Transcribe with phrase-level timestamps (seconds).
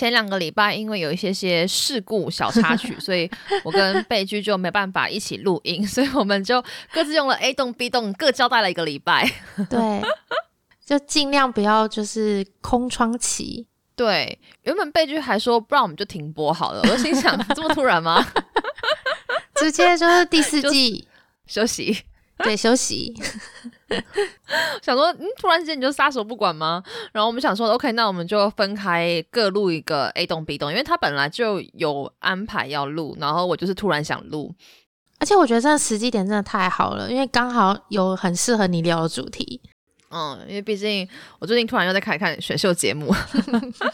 [0.00, 3.30] 前两个礼拜因为有一些些事故小插曲， 所以
[3.62, 9.30] 我跟贝居就没办法一起录音， 所以我们就各自用了 A 栋 B 栋各交代了一个礼拜。
[9.68, 10.00] 对，
[10.86, 13.66] 就尽量不要就是空窗期。
[13.94, 18.26] 对，原本贝居还说不然我们就停播好了，我心想这么突然吗？
[19.56, 21.06] 直接就是第四季
[21.46, 22.04] 休息。
[22.38, 23.14] 对，休息。
[24.82, 26.82] 想说，嗯，突然之间你就撒手不管吗？
[27.12, 34.54] 然后我们想说，OK，那我们就分开各录一个 A 栋 B 栋，因为他本来就有安排要录，然后我就是突然想录，
[35.18, 39.60] 而且我觉得这个时机点真的太好了，因为刚好有很适合你聊的主题。
[40.12, 43.14] 嗯，因为毕竟我最近突然又在看看选秀节目，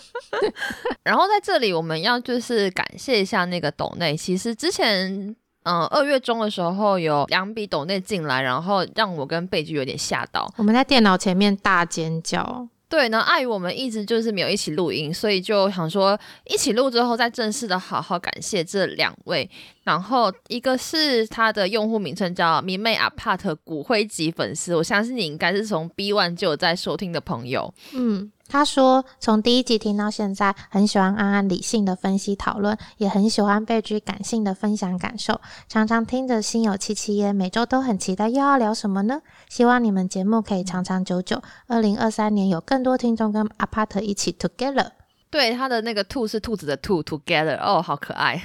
[1.04, 5.34] 然后在这里我们要就是感谢一下那个董内，其实之前。
[5.66, 10.48] 嗯，二月中的时候有两笔抖内进来，然后让我跟贝居有点吓到。
[10.56, 12.68] 我们在电脑前面大尖叫。
[12.88, 19.50] 对，呢，碍于我们一直就是没有一起录音，所以就想说一起录之后再正式的好好感谢这两位。
[19.82, 27.74] 然后一个是他的用户名称叫迷妹阿帕特骨灰级粉丝，我相信你应该是从 B One 就有在收听的朋友。
[27.92, 28.30] 嗯。
[28.48, 35.40] 他说：“从第一集听到现在，很喜欢安安理性的分析讨论，也很喜欢贝居感性的分享感受。
[35.68, 39.20] 常常听着心有戚戚焉，每周都很期待又要聊什么呢？
[39.48, 41.42] 希望你们节目可以长长久久。
[41.66, 44.90] 二零二三年有更多听众跟阿 Part 一起 Together。
[45.28, 48.40] 对，他的那个兔是兔子的兔，Together 哦，好可爱。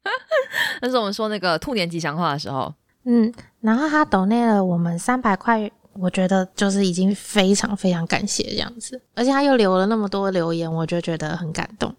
[0.82, 2.72] 那是我们说那个兔年吉祥话的时候。
[3.04, 11.94] 嗯，然后他抖内了我们三百块。”我觉得就是已经非常非常感谢这样子，而且他又留了那么多留言，我就觉得很感动。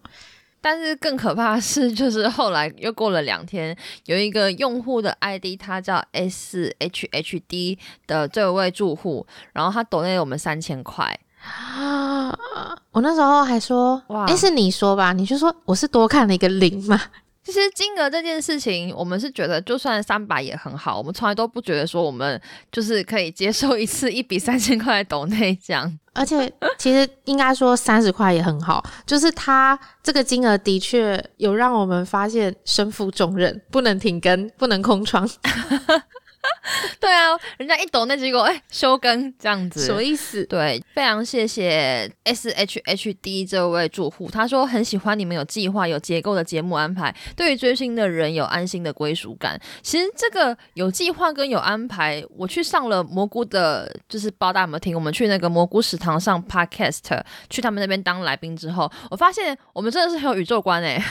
[0.62, 7.78] 但是更可怕的是，就是后来又过了两天，有一个用户的 ID，他叫 S H H D
[8.08, 12.34] 的这位住户，然后他抖内我们三千块啊！
[12.92, 15.12] 我那时候还说，哇，哎，是你说吧？
[15.12, 17.00] 你就说我是多看了一个零嘛。
[17.44, 22.42] 其实金额这件事情，我们是觉得就算三百也很好，我们从来都不觉得说我们
[22.72, 26.00] 就是可以接受一次一笔三千块的抖内这样。
[26.14, 35.28] 而且其实应该说三十块也很好，就是他这个金额的确有让我们发现身负重任，不能停更，不能空窗。
[37.00, 40.44] 对啊，人家一抖那结果哎休更这样子，什么意思？
[40.46, 49.60] 对，非常谢谢 S H H D 这位住户，他说很喜欢你们有计划、有结构的节目安排，对于追星的人有安心的归属感。
[49.82, 61.02] 其实这个有计划跟有安排，我去上了蘑菇的，就是不知道大家有没有听，我们去那个蘑菇食堂上 Podcast，去他们那边当来宾之后，我发现我们真的是很有宇宙观哎，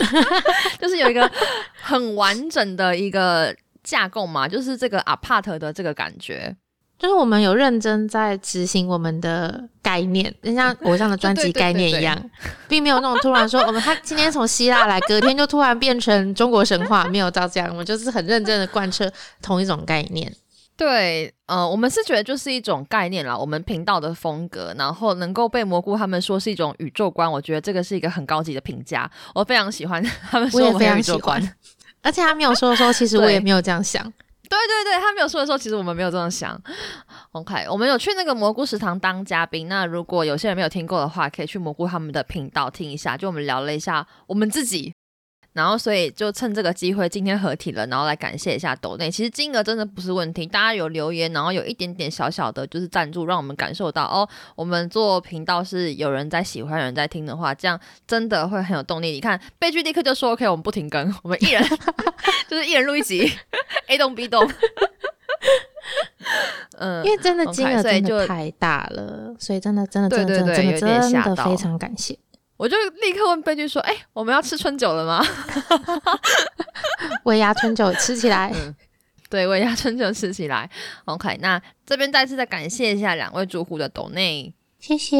[0.80, 1.30] 就是有一个
[1.80, 3.54] 很完整的一个。
[3.88, 6.54] 架构嘛，就是这个 apart 的这个感觉，
[6.98, 12.30] 就是我们有认真在执行我们的概念，就像 偶像的专辑概念一样，
[12.68, 19.10] 并没有那种突然说我们他今天从希腊来，隔天就突然变成中国神话，没有到这样，我们就是很认真的贯彻
[19.40, 20.30] 同一种概念。
[20.76, 30.00] 对，呃，我们是觉得就是一种概念啦，我们频道的风格，然后能够被蘑菇他们说是一种宇宙观，我觉得这个是一个很高级的评价，我非常喜欢
[30.30, 31.42] 他们说我们宇宙观。
[32.08, 34.02] 而且他没有说的时候，其实我也没有这样想。
[34.02, 36.58] 对对对，他没有说的时候，其实我们没有这样想。
[37.32, 39.68] OK，我们有去那个蘑菇食堂当嘉宾。
[39.68, 43.14] 那如果有些人没有听过的话，可以去蘑菇他们的频道听一下。
[43.14, 44.94] 就我们聊了一下我们自己。
[45.58, 49.10] 然后，所以就趁这个机会，今天合体了，然后来感谢一下抖内。
[49.10, 57.76] 其实金额真的不是问题，大家有留言，然后有一点点小小的，就是赞助，让我们感受到哦，我们做频道是有人在喜欢，有人在听的话，这样
[58.06, 59.10] 真的会很有动力。
[59.10, 61.60] 你看，悲剧立刻就说 OK，我们不停更，我们一人
[62.48, 63.28] 就是一人录一集
[63.88, 64.48] ，A 栋 B 栋。
[66.78, 72.16] 嗯，因为真的金额真的太大了，所以真的真的真的真的真的非常感谢。
[72.58, 75.24] 我就立刻问贝剧说：“哎，我们要吃春酒了吗？”
[77.22, 78.52] 尾牙春酒吃起来，
[79.30, 80.68] 对，尾牙春酒吃起来。
[81.04, 85.16] OK，那这边再次再感谢一下两位住户的抖内，谢谢。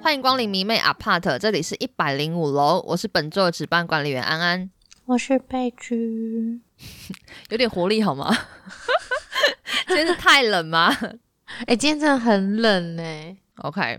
[0.00, 4.70] 欢迎光临迷妹 Apart，这里是一百零五楼，我是本座的值班管理员安安，
[5.06, 6.62] 我是贝君。
[7.50, 8.36] 有点活力好吗？
[9.88, 10.94] 真是太冷吗？
[11.66, 13.02] 哎，今天真的很冷呢。
[13.62, 13.98] OK，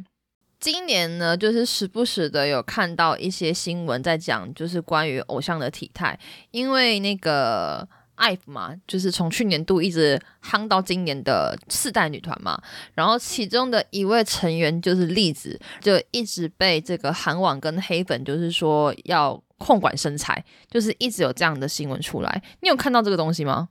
[0.59, 6.17] 今年呢，就是时不时的有看到一些新闻在讲，就是关于偶像的体态，
[6.51, 7.85] 因为那个
[8.17, 12.61] IVE 嘛，就是从去年度一直夯到今年的四代女团嘛，
[12.93, 19.41] 然后其中的一位成员就是栗子，就一直被这个韩网跟黑粉就是说要。
[19.59, 22.41] 控管身材，就是一直有这样的新闻出来。
[22.61, 23.69] 你有看到这个东西吗？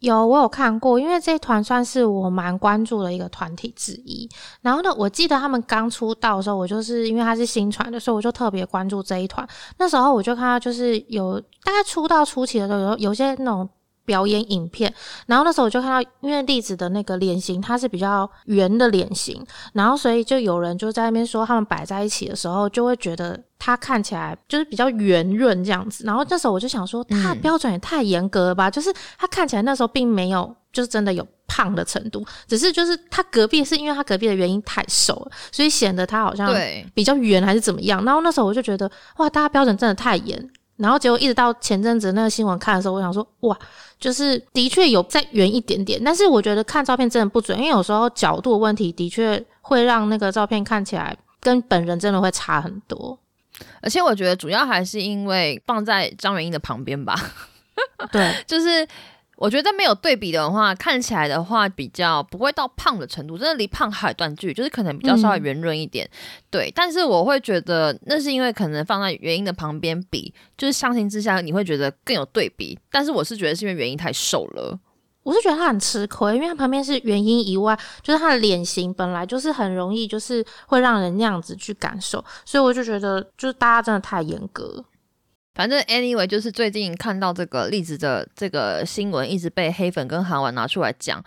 [0.00, 4.28] 有，我有看过，因为这一团算是我蛮关注的一个团体之一。
[4.60, 9.48] 然后呢，我记得他们刚出道的时候，我就是因为他是新传的，所以我就特别关注这一团。
[9.78, 13.68] 那时候我就看到，就是有大概出道初期的时候，有有些那种。
[14.08, 14.92] 表演影片，
[15.26, 19.44] 然后那时候我就看到，因为栗子的那个脸型，它是比较圆的脸型，
[19.74, 26.04] 然后所以就有人就在那边说，他们摆在一起的时候，就会觉得他看起来就是比较圆润这样子。
[26.06, 28.70] 然后那时候我就想说，他的标准也太严格了吧？
[28.70, 36.50] 就是他看起来那时候并没有，就是真的有胖的程度，只是就是他隔壁是因为他隔壁的原因太瘦了，所以显得他好像
[36.94, 38.02] 比较圆还是怎么样。
[38.06, 40.50] 然后那时候我就觉得，哇，大家标准真的太严。
[40.78, 43.58] 然后结果一直到前阵子那个新闻看的时候，我想说，哇。
[44.00, 53.18] 就是的确有再圆一点点，但是我觉得看照片真的不准，因为有时候角度问题的确会让那个照片看起来跟本人真的会差很多。
[53.82, 57.16] 而且我觉得主要还是因为放在张元英的旁边吧，
[58.12, 58.86] 对， 就是。
[59.40, 66.10] 我觉得没有对比的话，看起来的话比较不会到胖的程度，真的离胖还有段距离，就是可能比较稍微圆润一点。
[66.50, 72.76] 对，但是我会觉得那是因为可能放在原因的旁边比，就是相形之下你会觉得更有对比。
[72.90, 74.76] 但是我是觉得是因为原因太瘦了，
[75.22, 84.84] 我是觉得他很吃亏，因为他旁边是原因以外，就是他的脸型本来就是很容易就是会让人那样子去感受，所以我就觉得就是大家真的太严格。
[85.58, 91.20] 反正 anyway，就是最近看到这个例子的这个新闻，一直被黑粉跟韩网拿出来讲。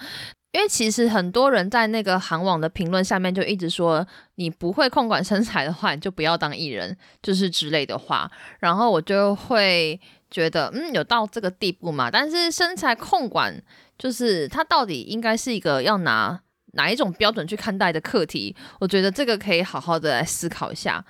[0.54, 8.32] 因为其实很多人在那个韩网的评论下面就一直说，你不会控管身材的话，你就不要当艺人，就是之类的话。
[8.62, 10.00] 然后我就会
[10.30, 12.10] 觉得，嗯，有到这个地步嘛？
[12.10, 13.62] 但是身材控管，
[13.98, 16.40] 就是它到底应该是一个要拿
[16.72, 18.56] 哪一种标准去看待的课题？
[18.80, 21.04] 我觉得这个可以好好的来思考一下。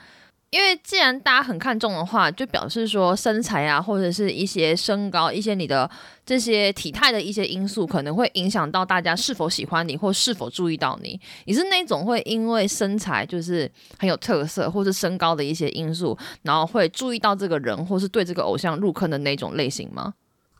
[0.51, 5.89] 因为既然大家很看重的话，就表示说身材啊，或者是一些身高、一些你的
[6.25, 11.17] 这些体态的一些因素，可能会影响到大家是否喜欢你或是否注意到你。
[11.45, 20.13] 你是那种会因为身材就是很有特色，或是身高的一些因素，然后会注意到这个人，或是对这个偶像入坑的那种类型吗？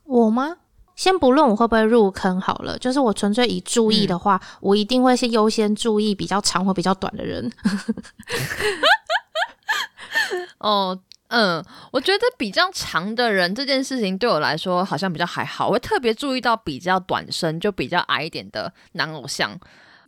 [0.04, 0.56] 我吗？
[0.96, 7.50] 先不论我会不会入坑好了，就是我纯粹以注意的话，我一定会是优先注意比较长或比较短的人。
[10.58, 10.98] 哦，
[11.28, 19.58] 嗯，我觉得比较长的人这件事情对我来说好像比较还好，我会特别注意到比较短身就比较矮一点的男偶像，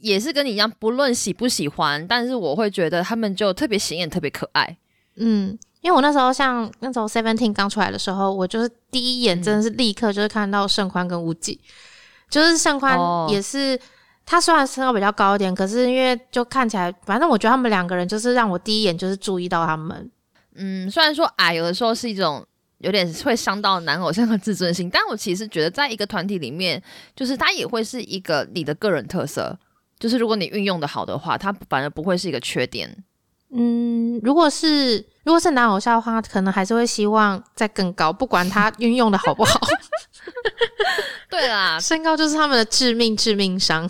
[0.00, 4.76] 也是跟你一样，不论喜不喜欢，但是我会觉得他们就特别显眼、特别可爱。
[5.16, 11.60] 嗯，因为我那时候像那时候 Seventeen 刚出来的时候，我就是第一眼真的是立刻就是看到盛宽跟吴忌，
[12.28, 12.98] 就是盛宽
[13.28, 13.80] 也是。
[14.26, 20.10] 他虽然身高比较高一点，可是因为就看起来，反正我觉得他们两个人就是让我第一眼就是注意到他们。
[20.54, 22.46] 嗯，虽然说矮有的时候是一种
[22.78, 26.82] 有点会伤到男偶像的自尊心，但我其实觉得在一个团体里面，
[27.16, 29.58] 就是他也会是一个你的个人特色。
[29.98, 33.04] 就是如果你运用的好的话，他反而不会是一个缺点。
[33.56, 39.60] 嗯，如果是如果是男偶像的话，可能还是会希望再更高，不管他运用的好不好。
[41.30, 43.88] 对啦，身高就是他们的致命致命伤。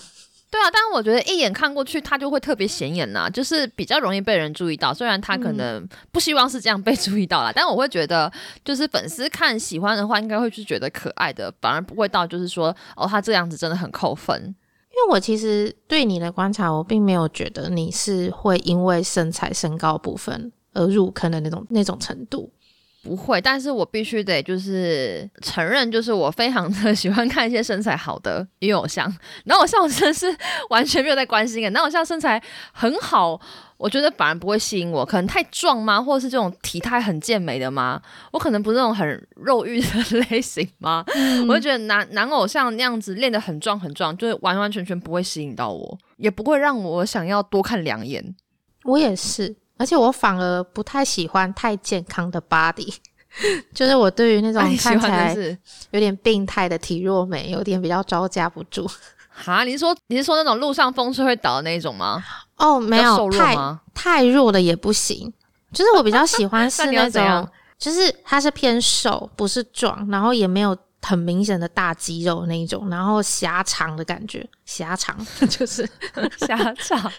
[0.54, 4.94] 对啊，但是我觉得一眼看过去，他就会特别显眼呐，就是比较容易被人注意到。
[4.94, 8.30] 虽然他可能不希望是这样被注意到啦，但我会觉得，
[8.64, 14.40] 就是粉丝看喜欢的话，应该会去觉得可爱的，反而不会到就是说，哦，他这样子真的很扣分。
[14.44, 22.48] 因为我其实对你的观察，我并没有觉得你是会因为身材身高部分而入坑的那种那种程度。
[23.04, 29.06] 不会，但是我必须得就是承认，就是我非常的 喜欢看一些身材好的女偶像。
[29.44, 30.34] 男偶像我真的是
[30.70, 32.42] 完全没有在关心的，男偶像身材
[32.72, 33.38] 很好，
[33.76, 36.00] 我觉得反而不会吸引我，可能太壮吗？
[36.00, 38.00] 或者是这种体态很健美的吗？
[38.32, 41.04] 我可能不是那种很肉欲的 类型吗？
[41.46, 48.34] 我就觉得男男偶像那样子练得很壮很壮，就是完完全全不会吸引到我，也不会让我想要多看两眼。
[48.84, 49.56] 我也是。
[49.84, 52.90] 而且我反而不太喜欢太健康的 body，
[53.74, 55.36] 就是我对于那种看起来
[55.90, 58.90] 有点病态的体弱美，有点比较招架不住。
[59.28, 62.24] 哈，你是说你是说那种路上风吹会倒的那种吗？
[62.56, 63.54] 哦，没有，太
[63.92, 65.30] 太弱的也不行。
[65.70, 67.46] 就是我比较喜欢 是那种，
[67.78, 70.74] 就是它是偏瘦，不是壮，然后也没有。
[71.04, 75.16] 很明显的大肌肉那一种，然后狭长的感觉，狭长
[75.48, 75.88] 就是
[76.38, 77.12] 狭长，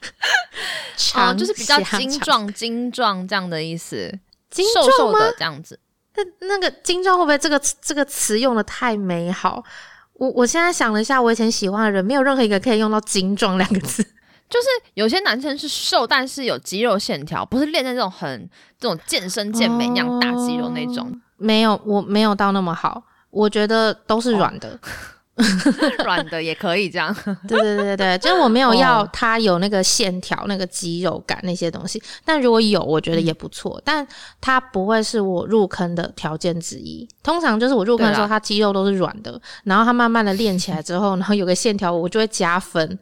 [0.98, 4.12] 长就是比较精壮、精壮这样的意思，
[4.52, 5.80] 瘦瘦的这样子。
[6.16, 9.64] 那那个精壮会不会这个这个词用的太美好？
[10.14, 14.02] 我我现在想了一下，我以前喜欢的人，没有任何一个可以用到精壮两个字。
[14.48, 18.50] 就是有些男生是瘦，但是有肌肉线条，不是练在这种很
[18.80, 21.20] 这种健身健美那样大肌肉那种。
[21.36, 23.04] 没有，我没有到那么好，
[23.36, 24.80] 我觉得都是软的。
[26.06, 27.14] 软的也可以这样，
[27.46, 33.82] 对对对对就是我没有要它有那个线条、那个肌肉感那些东西，但如果有，我觉得也不错。
[33.84, 34.08] 但
[34.40, 37.06] 它不会是我入坑的条件之一。
[37.22, 42.98] 通常就是我入坑的时候，它肌肉都是软的，然后它慢慢的练起来之后，然后有个线条，我就会加分。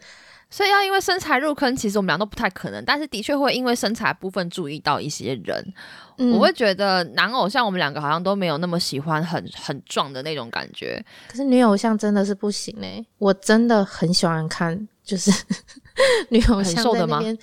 [0.54, 5.74] 所以要因为身材入坑，其实我们俩都不太可能，但是的确会因为身材部分注意到一些人。
[6.32, 15.32] 我会觉得男偶像我们两个好像都没有那么喜欢很很壮的那种感觉，可是女偶像真的是不行哎，我真的很喜欢看，就是
[16.30, 17.36] 女偶像在那边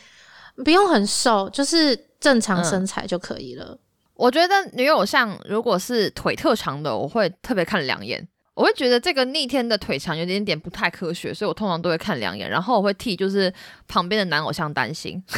[0.65, 3.77] 不用很瘦，就是正常身材就可以了。
[4.15, 8.25] 我觉得女偶像如果是腿特长的，我会特别看两眼。
[8.61, 13.51] 我会觉得这个逆天的腿长有点点不太科学，所以我通常都会看两眼，然后我会替就是
[13.89, 15.23] 旁边的男偶像担心。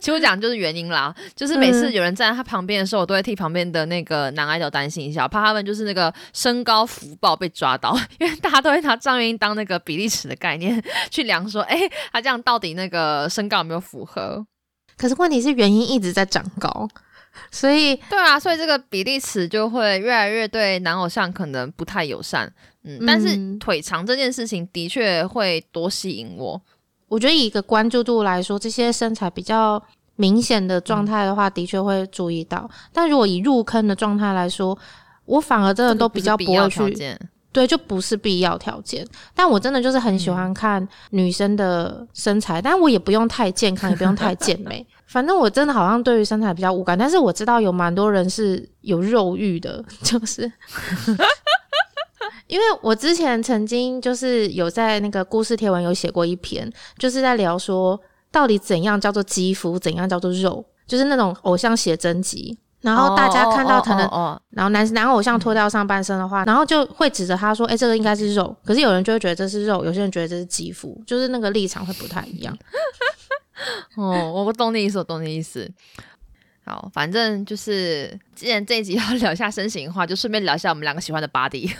[0.00, 14.44] 其实我讲就是原因啦，就是每次有人站在他旁边的时候，我都会替旁边的那个男爱豆担心一下，怕他们就是那个身高福报被抓到， 因为大家都会拿张元英当那个比例尺的概念去量，说哎，他这样到底那个身高有没有符合？
[14.96, 16.88] 可是问题是原因一直在长高。
[17.50, 22.52] 所以，对啊，所以这个比例尺就会越来越对男偶像可能不太友善，
[22.84, 26.60] 嗯，但是腿长这件事情的确会多吸引我。
[27.08, 29.82] 我觉得以一个关注度来说，这些身材比较
[30.16, 32.68] 明显的状态的话，的确会注意到。
[32.92, 34.78] 但如果以入坑的状态来说，
[35.24, 37.18] 我反而真的都比较不会去。
[37.52, 39.04] 对，就不是必要条件。
[39.34, 44.86] 但我真的就是很喜欢看女生的身材，但我也不用太健康，也不用太健美。
[45.10, 46.96] 反正我真的好像对于身材比较无感。
[46.96, 50.50] 但是我知道有蛮多人是有肉欲的， 就是
[52.46, 58.00] 因为我之前曾经就是有在那个故事贴文有写过一篇，就是在聊说
[58.30, 62.58] 到底怎样叫做肌肤，怎样叫做肉，就是那种偶像写真集。
[62.80, 64.08] 然后大家看到可能，
[64.52, 72.56] 然后男男偶像脱掉上半身的话，然后就会指着他说：“哎，这个应该是肉。”可是有人就会觉得这是肉，有些人觉得这是肌肤，就是那个立场会不太一样。
[73.96, 75.70] 哦，我不懂你意思，我懂你意思。
[76.64, 81.72] 好，反正就是既然这一集要聊一下身形的话，就顺便聊一下我们两个喜欢的 body。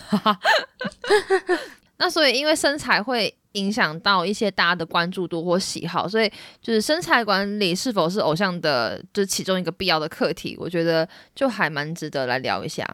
[1.99, 3.35] 那所以因为身材会。
[3.55, 6.33] 影响到一些大家的关注度或喜好，所以
[6.63, 10.57] 就是身材管理是否是偶像的，就是其中一个必要的课题。
[10.57, 12.89] 我觉得就还蛮值得来聊一下。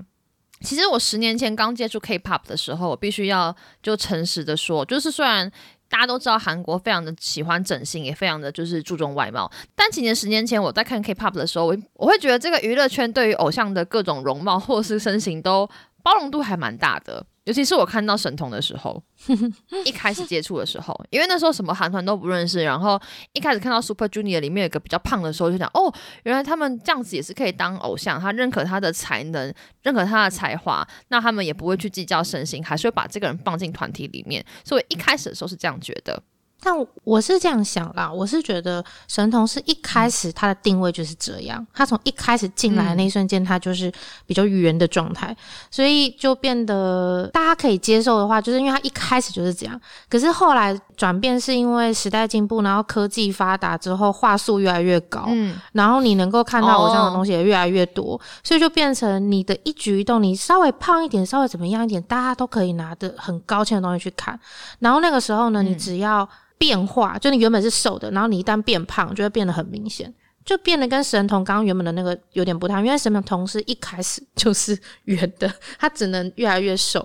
[0.63, 5.53] 其实我十年前刚接触 K-pop 的时候，我必须要就诚实的说，就是虽然
[5.89, 15.69] 大家都知道韩国非常的喜欢整形，也非常的就是注重外貌，但几年十年前我在看 K-pop 的时候，我我会觉得这个娱乐圈对于偶像的各种容貌或是身形都
[16.03, 17.25] 包容度还蛮大的。
[17.47, 19.03] 尤其是我看到神童的时候，
[19.87, 23.01] 一开始接触的时候，因为那时候什么韩团都不认识，然后
[23.33, 25.93] 一开始看到 Super Junior 里面有个比较胖的时候，就想哦，
[26.25, 34.45] 原来他们这样子也是可以当偶像，他认可他的才能，认可他的才华，那他们也不会去计较身形，还是会把这个人放进团体里面。
[34.65, 36.21] 所以一开始的时候是这样觉得。
[36.61, 43.93] 但我是这样想啦，我是觉得神童是一开始他的定位就是这样，他从一开始进来的那一瞬间，他就是
[44.27, 45.37] 比较圆的状态，
[45.71, 49.81] 所以就变得大家可以接受的话，就是因为他一开始就是这样。
[50.09, 64.39] 可是后来转变是因为时代进步，然后科技发达之后，话术越来越高，嗯，然后你能够看到偶像的东西也越来越多，所以就变成你的一举一动，你稍微胖一点，稍微怎么样一点，大家都可以拿的很高清的东西去看。
[64.81, 70.13] 然后那个时候呢，你只要变化就你原本是瘦的，然后你一旦变胖，就会变得很明显，
[70.45, 77.01] 就变得跟神童刚刚原本的那个有点不太，因为神童是一开始就是 圆的，他只能越来越瘦。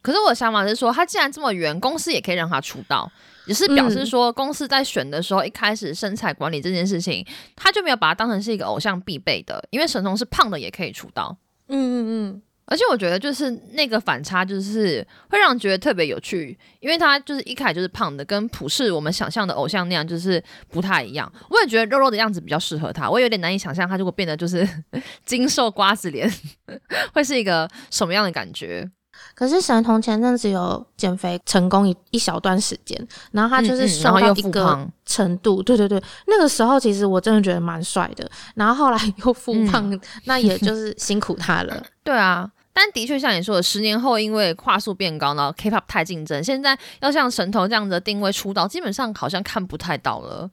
[0.00, 3.08] 可是我的想法是说，他既然这么圆，公司也可以让他出道，
[3.46, 11.36] 也是表示说公司在选的时候，一开始身材管理这件事情，他就没有把它当成是一个偶像必备的，因为神童是胖的也可以出道。
[11.68, 12.42] 嗯嗯嗯。
[12.64, 21.30] 而且我觉得，就是那个反差，就是会让人觉得特别有趣，因为他就是一开始就是胖的，跟普世我们想象的偶像那样，就是不太一样。
[21.50, 24.66] 我也觉得肉肉的样子比较适合他，我有点难以想象他如果变得就是
[25.26, 26.32] 精瘦瓜子脸，
[27.12, 28.90] 会是一个什么样的感觉。
[29.34, 38.28] 可是神童前阵子有减肥成功一一小段时间，然后他就是瘦到一个程度，对对对，那个时候其实我真的觉得蛮帅的。
[38.54, 41.82] 然后后来 又复胖，那也 就是辛苦他了。
[42.04, 50.50] 对啊，但的确像你说的，十年后因为跨速变高，然后 K-pop 太竞争，现在要像神童这样的定位出道，基本上好像看不太到了。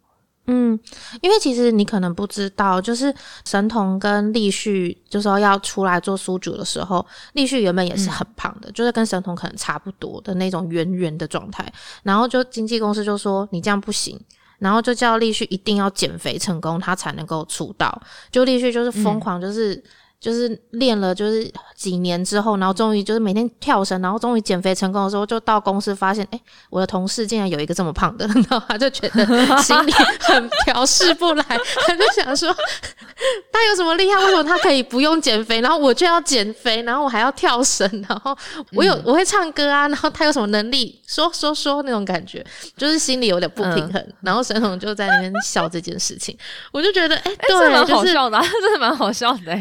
[0.51, 0.79] 嗯，
[1.21, 3.13] 因为其实你可能不知道，就是
[3.45, 11.71] 神童跟立旭就说要出来做书主的时候，立旭原本也是很胖的，就是跟神童可能差不多的那种圆圆的状态。
[12.03, 14.19] 然后就经纪公司就说你这样不行，
[14.57, 18.01] 然后就叫立旭一定要减肥成功，他才能够出道。
[18.31, 19.83] 就立旭就是疯狂，就是。
[20.19, 29.25] 就是练了，就是几年之后，然后终于就是每天跳绳，然后终于减肥成功的时候，就到公司发现，哎，我的同事竟然有一个这么胖的， 然后他就觉得
[29.61, 32.53] 心里很调试不来，他就想说，
[33.51, 34.19] 他有什么厉害？
[34.19, 38.37] 为什么他可以不用减肥，然后我就要减肥，然后我还要跳绳，然后
[38.73, 41.01] 我有我会唱歌啊，然后他有什么能力？
[41.07, 42.45] 说说说那种感觉，
[42.77, 44.05] 就是心里有点不平衡。
[44.21, 46.37] 然后沈总就在那边笑这件事情，
[46.71, 49.57] 我就觉得，哎，对， 蛮好笑的，真的蛮好笑的，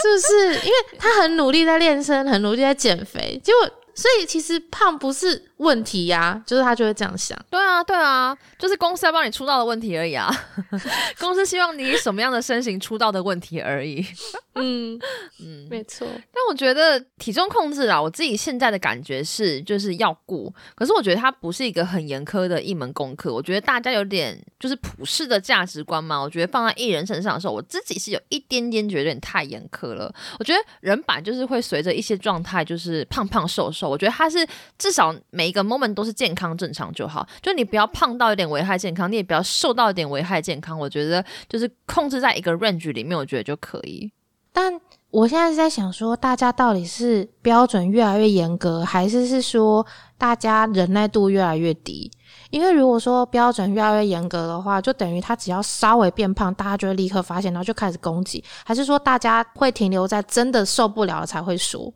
[0.00, 0.66] 是不是？
[0.66, 3.70] 因为他很努力在练身，很努力在减肥，结果。
[3.94, 7.38] 所以其实胖不是问题呀，就是他就会这样想。
[7.50, 10.30] 对啊，对啊，就是公司要帮你出道的问题而已啊。
[11.20, 14.04] 公司希望你以什么样的身形出道的问题而已。
[14.54, 14.98] 嗯
[15.40, 16.06] 嗯，没错。
[16.06, 20.52] 但我觉得体重控制啊，我自己现在的感觉是就是要顾。
[20.74, 23.32] 可是我觉得它不是一个很严苛的一门功课。
[23.32, 26.20] 我觉得大家有点就是普世的价值观嘛。
[26.20, 30.14] 我觉得放在艺人身上的时候，我自己是有一点点觉得有点太严苛了。
[30.38, 33.81] 我觉得人版就是会随着一些状态，就是胖胖瘦瘦。
[33.88, 34.46] 我觉得他是
[34.78, 40.78] 至少每一个 moment 都是健康正常就好，就你不要胖到有点危害健康，你也不要瘦到有点危害健康。
[40.78, 44.10] 我觉得就是控制在一个 range 里面，我觉得就可以。
[44.54, 44.78] 但
[45.10, 49.86] 我现在是在想说，大家到底是标准越来越严格，还是是说
[50.18, 52.10] 大家忍耐度越来越低？
[52.50, 61.90] 因为如果说标准越来越严格的话，就等于他只要稍微变胖，大家就会立刻发现，然后就开始攻击；还是说大家会停留在真的受不了了才会说？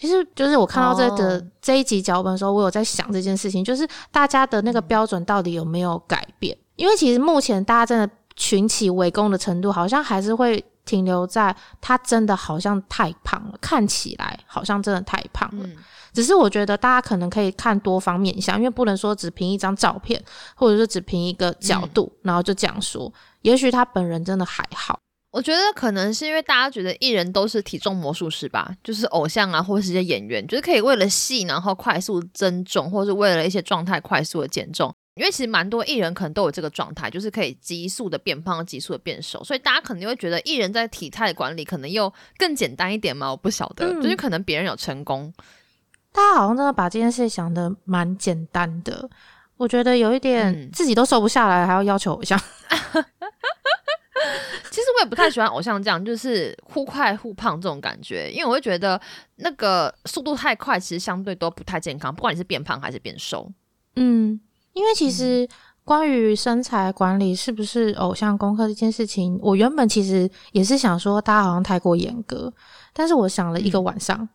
[0.00, 6.56] 其实就是我看到这个这一集脚本的时候，我有在想这件事情，就是大家的那个标准到底有没有改变？
[6.76, 15.68] 因为其实目前大家真的群起围攻的程度，好像还是会停留在他真的好像太胖了，看起来好像真的太胖了。
[16.14, 20.20] 只是我觉得大家可能可以看多方面想，因为不能说只凭一张照片，
[20.56, 23.12] 或者是只凭一个角度，然后就这样说。
[23.42, 24.98] 也许他本人真的还好。
[25.30, 34.92] 我觉得可能是因为大家觉得艺人都是体重魔术师吧，就是偶像啊，或者是一些演员，就是可以为了戏然后快速增重，或者是为了一些状态快速的减重。
[35.14, 43.30] 因为其实蛮多艺人可能都有这个状态，就是可以急速的变胖、急速的变瘦，所以大家可能会觉得艺人在体态管理可能又更简单一点嘛。
[43.30, 45.32] 我不晓得，就是可能别人有成功，
[46.12, 49.08] 大家好像真的把这件事想的蛮简单的。
[49.58, 52.40] 我觉得有一点自己都瘦不下来，还要要求偶像。
[54.70, 59.00] 其实我也不太喜欢偶像这样，就是忽快忽胖这种感觉，因为我会觉得
[59.36, 63.50] 那个速度太快，其实相对都不太健康，不管你是变胖还是变瘦。
[63.96, 64.40] 嗯，
[64.72, 65.48] 因为其实
[65.84, 72.52] 关于身材管理是不是偶像功课这件事情，我原本其实也是想说大家好像太过严格，
[72.92, 74.28] 但是我想了一个晚上。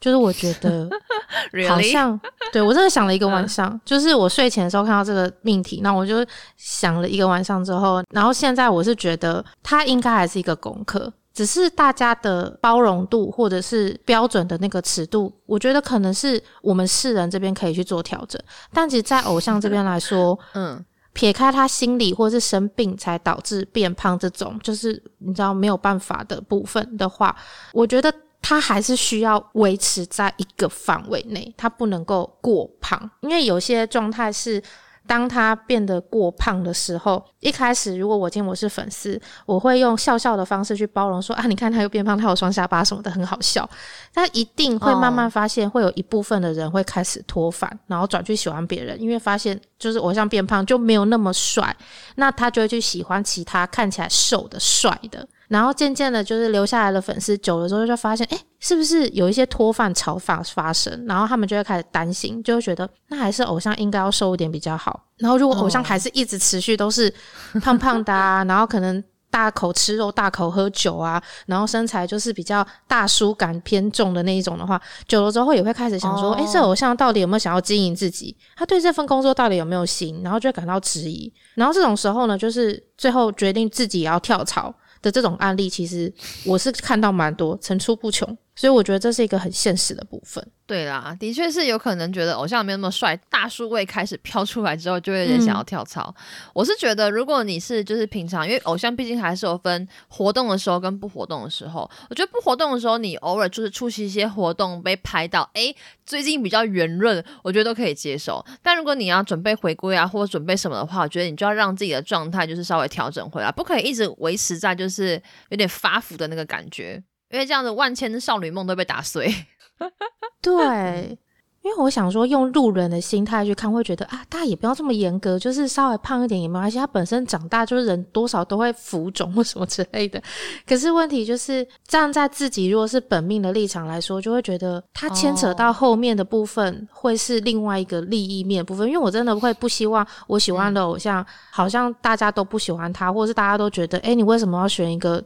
[0.00, 0.88] 就是我觉得
[1.68, 2.18] 好像
[2.52, 6.24] 对我真的想了一个晚上，就是我睡前的时候看到这个命题，那我就
[6.56, 18.40] 想了一个晚上之后，然后现在我是觉得它应该还是一个功课，只是大家的包容度或者是标准的那个尺度，我觉得可能是我们世人这边可以去做调整，
[18.72, 20.82] 但其实，在偶像这边来说， 嗯，
[21.12, 27.36] 撇开他心理或者是生病才导致变胖这种，就是你知道没有办法的部分的话，
[27.74, 28.10] 我觉得。
[28.50, 34.60] 他还是需要维持在一个范围内，他不能够过胖，因为有些状态是，
[35.06, 43.70] 当他变得过胖的时候，一开始如果我今天我是粉丝，我会用笑笑的方式去包容，说啊，你看他又变胖，他有双下巴什么的，很好笑。
[44.12, 51.76] 他一定会慢慢发现，会有一部分的人会开始脱反，然后转去喜欢别人，因为发现就是我像变胖就没有那么帅，
[52.16, 55.24] 那他就会去喜欢其他看起来瘦的帅的。
[55.50, 61.04] 然后渐渐的，就是留下来的粉丝久了之后，就发现，哎，是不是有一些脱饭潮发发生？
[61.08, 65.08] 然后他们就会开始担心，就会觉得，那还是偶像应该要瘦一点比较好。
[65.16, 67.12] 然后如果偶像还是一直持续都是
[67.60, 68.12] 胖胖的，
[68.46, 78.36] 然后可能大口吃肉、大口喝酒啊，然后身材就是比较大叔感偏重的那一种的话，久了之后也会开始想说，哎，这偶像到底有没有想要经营自己？
[78.54, 80.20] 他对这份工作到底有没有心？
[80.22, 81.32] 然后就会感到质疑。
[81.56, 84.72] 然后这种时候呢，就是最后决定自己也要跳槽。
[85.02, 86.12] 的这种案例，其实
[86.44, 88.36] 我是看到蛮多，层出不穷。
[88.54, 90.46] 所以我觉得这是一个很现实的部分。
[90.70, 96.14] 对啦，的确是有可能觉得偶像没那么帅，大叔味开始飘出来之后，就会有点想要跳槽。
[96.54, 101.90] 我是觉得，如果你是就是平常，因为偶像毕竟还是有分活动的时候跟不活动的时候。
[102.08, 105.74] 我觉得不活动的时候，你偶尔就是出席一些活动被拍到，哎，
[106.06, 108.40] 最近比较圆润，我觉得都可以接受。
[108.62, 119.34] 但如果你要准备回归啊，或者准备什么的话，我觉得你就要让自己的状态就是稍微调整回来，不可以一直维持在就是有点发福的那个感觉，因为这样子万千少女梦都被打碎。
[120.42, 121.18] 对，
[121.62, 126.78] 因为我想说，用路人的心态去看，会觉得啊，大家也不要这么严格，就是稍微胖一点也没关系。
[126.78, 130.22] 他本身长大就是人，多少都会浮肿或什么之类的。
[130.66, 138.86] 可是问题就是站在自己如果是本命的立场来说，就会觉得他牵扯到后面的部分会是另外一个利益面部分。
[138.86, 145.22] 因为我真的会不希望我喜欢的偶像，好像大家都不喜欢他，或者是大家都觉得，哎，你为什么要选一个？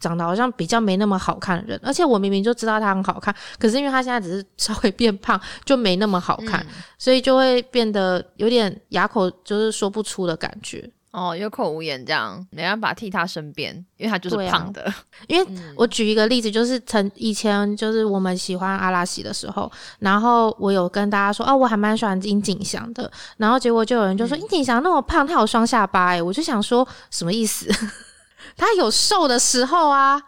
[0.00, 6.66] 长得好像比较没那么好看的人，而且我明明就知道他很好看，可是因为他现在只是稍微变胖，就没那么好看，
[6.98, 10.90] 所以就会变得有点哑口就是说不出的感觉。
[11.12, 14.94] 哦，有口无言这样，没办法替他身边，因为他就是胖的。
[15.26, 27.68] 因为我举一个例子，就是曾以前就是我们喜欢阿拉西的时候，然后我有跟大家说，哦，我还蛮喜欢殷景祥的，然后结果就有人就说殷景祥那么胖，他有双下巴，哎，我就想说什么意思？
[28.60, 30.20] 他有瘦的时候啊，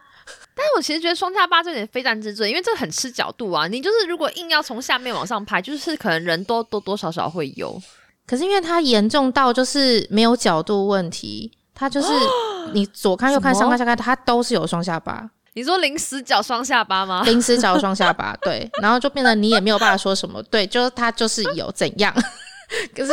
[0.56, 3.68] 但是我其实觉得双下巴这点非战之罪，因为这个很吃角度啊。
[3.68, 7.78] 你就是如果硬要从下面往上拍，就是可能人多多多少少会有。
[8.26, 12.08] 可是因为他严重到就是没有角度问题，他就是
[12.72, 15.28] 你左看右看上看下看，他都是有双下巴。
[15.54, 17.22] 你说临时角双下巴吗？
[17.26, 22.10] 临时角双下巴， 对，然后就变得你也没有办法说什么，对，就是他就是有怎样。
[22.96, 23.12] 可是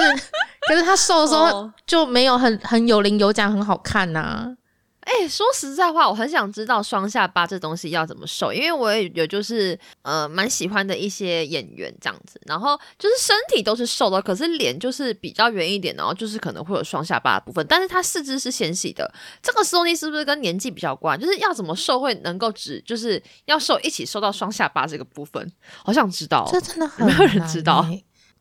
[0.67, 4.55] 可是他瘦的时候就没有很很有棱有角，很好看呐。
[5.01, 21.19] 哎，说实在话，我很想知道双下巴这东西要怎么瘦，因为我也有就是呃蛮喜欢的一些演员这样子，然后就是身体都是瘦的，可是脸就是比较圆一点，然后就是可能会有双下巴的部分，但是他四肢是纤细的，这个东西是不是跟年纪比较关？
[21.19, 25.51] 就是要怎么瘦会能够只就是要瘦一起瘦到双下巴这个部分，
[25.83, 27.85] 好想知道，这真的 没有人知道，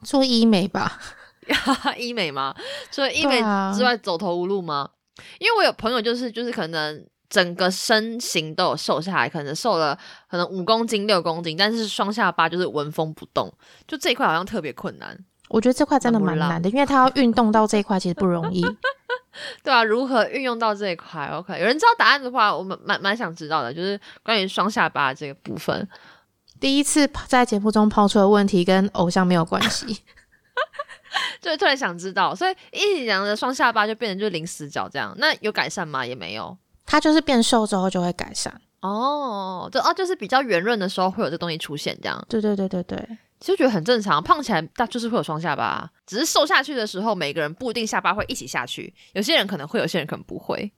[0.02, 1.00] 做医美吧？
[1.96, 2.54] 医美吗？
[2.90, 3.38] 除了医美
[3.74, 4.90] 之外，走投无路吗？
[5.38, 9.98] 因为我有朋友，就是就是可能整个身形都有瘦下来，可能瘦了
[10.30, 13.52] 可能五公斤六公斤，但是双下巴就是纹风不动，
[13.86, 15.18] 就这一块好像特别困难。
[15.48, 18.62] 我觉得这块真的蛮难的，因为他要运动到这一块其实不容易。
[19.62, 25.88] 对啊，如何运用到这一块？OK，有人知道答案的话，我们蛮蛮想知道的，就是关于双下巴这个部分。
[26.60, 30.02] 第一次在节目中抛出的问题跟偶像没有关系。
[31.40, 36.04] 就突然想知道，所以一起讲的双下巴就变成就零死角这样，那有改善吗？
[36.04, 39.68] 也没有，它就是变瘦之后就会改善哦。
[39.72, 42.24] 就哦，就是比较圆润的时候会有这东西出现这样。
[42.28, 42.98] 对对对对对，
[43.40, 50.70] 其实觉得很正常，胖起来大就是会有双下巴，只是瘦下去的时候每个人不一定下巴会一起下去，有些人可能会，有些人可能不会。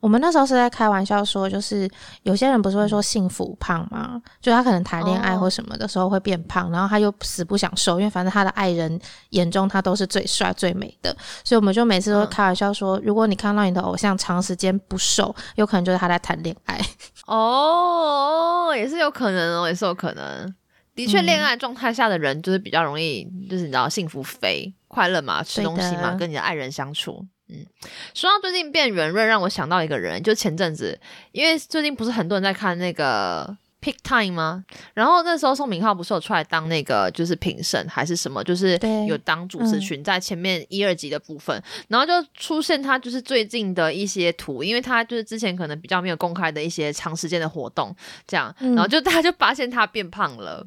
[0.00, 1.88] 我们那时候是在开玩笑说，就是
[2.22, 4.20] 有些人不是会说幸福胖吗？
[4.40, 8.98] 就他可能谈恋爱或什么的时候会变胖，然后他又死不想瘦，因为反正他的爱人
[9.30, 16.80] 眼中他都是最帅最美的，所以我们就每次都开玩笑说，如果你看到你的偶像长时间不瘦，有可能就是他在谈恋爱。
[17.26, 20.54] 哦，也是有可能哦，也是有可能。
[20.94, 27.24] 的确，恋爱状态下的人就是比较容易，就是你知道幸福肥快乐嘛，吃东西嘛，跟你的爱人相处。
[27.52, 27.66] 嗯，
[28.14, 30.98] 说到最近变圆润，让我想到一个人，就前阵子，
[31.32, 34.64] 因为最近不是很多人在看那个 Pick Time 吗？
[34.94, 47.94] 然后那时候宋明浩不是有出来当那个就是评审还是什么，就是有当主持群在前面一二集的部分，然后就出现他就是最近的一些图，因为他就是之前可能比较没有公开的一些长时间的活动，
[48.26, 50.66] 这样，然后就 大家就发现他变胖了，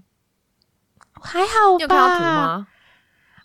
[1.21, 2.67] 还好你有看到图吗？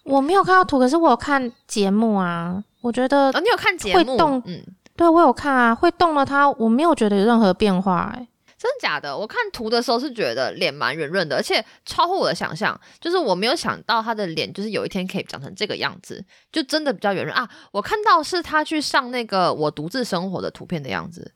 [0.04, 2.64] 我没有看到图，可是我有看节目啊。
[2.80, 3.98] 我觉得你有看节目？
[3.98, 4.62] 会动，嗯，
[4.96, 6.24] 对我有看啊，会动了。
[6.24, 9.16] 他我没有觉得有任何变化，哎，真的假的？
[9.16, 17.48] 我看图的时候是觉得脸蛮圆润的，而且超乎我的想象，就是我没有想到他的脸就是有一天可以长成这个样子，就真的比较圆润啊。
[17.72, 21.32] 我看到是他去上那个我独自生活的图片的样子。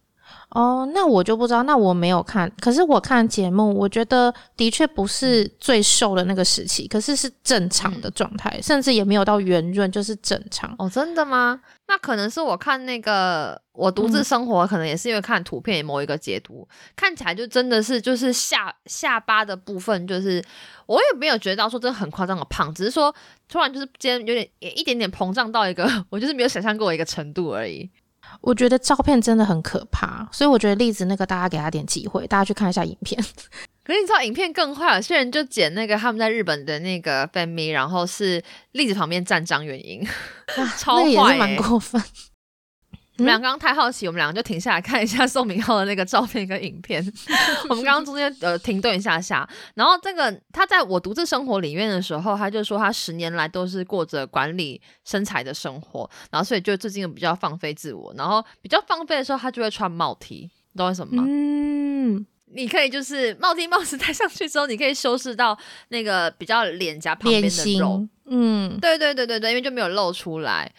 [0.51, 2.51] 哦，那我就不知道，那我没有看。
[2.61, 10.75] 可是我看节目，我觉得的确不是最瘦的那个时期，可是是正常的状态，甚至也没有到圆润，就是正常。
[10.79, 11.61] 哦，真的吗？
[11.89, 20.43] 那可能是我看那个我独自生活，可能也是因为看图片某一个截图，看起来就真的是就是下下巴的部分，就是
[20.87, 23.15] 我也没有觉得到说真的很夸张的胖，只是说
[23.49, 27.91] 突然就是今天有点也一点点膨胀到一个 我就是没有想象过一个程度而已。
[28.41, 33.23] 我觉得照片真的很可怕，所以我觉得栗子那个大家给他点机会，大家去看一下影片。
[33.85, 38.43] 可是你知道影片更坏，有些人就剪那个他们在日本的那个 family，然后是
[38.73, 40.07] 栗子旁边站张元英，
[40.79, 41.57] 超那个也是坏、蛮欸。
[41.57, 42.01] 过分。
[43.23, 47.01] 我们俩刚刚太好奇，我们两个就停下来看一下宋明浩的那个照片跟影片。
[47.71, 61.25] 我们刚刚中间呃停顿一下下，然后这个他在我独自生活里面的时候，他就说他十年来都是过着管理身材的生活，然后所以就最近比较放飞自我，然后比较放飞的时候，他就会穿帽 T，你知道为什么吗？
[61.29, 65.57] 嗯，你可以就是帽 T 帽子戴上去之后，你可以修饰到
[65.91, 70.73] 那个比较脸颊旁边脸的肉，嗯，对对对对对，因为就没有露出来。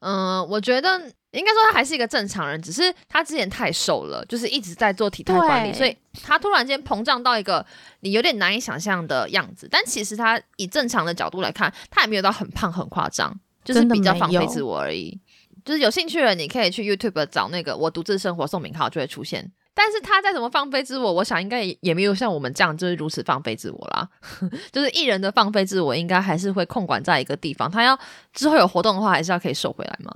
[0.00, 1.00] 嗯，我觉得
[1.38, 7.64] 应该说他还是一个正常人，只是他之前太瘦了，就是一直在做体态管理，所以他突然间膨胀到一个
[8.00, 9.66] 你有点难以想象的样子。
[9.70, 15.18] 但其实他以正常的角度来看，他也没有到很胖很夸张，就是比较放飞自我而已。
[15.64, 19.50] 就是有兴趣的人，你可以去 YouTube 找那个“我独自生活”宋明浩就会出现。
[19.74, 24.08] 但是他再怎么放飞自我，我想应该也也没有像我们这样就是如此放飞自我啦。
[24.70, 27.70] 就是艺人的放飞自我，应该还是会控管在一个地方。
[27.70, 27.98] 他要
[28.34, 30.12] 之后有活动的话，还是要可以瘦回来嘛。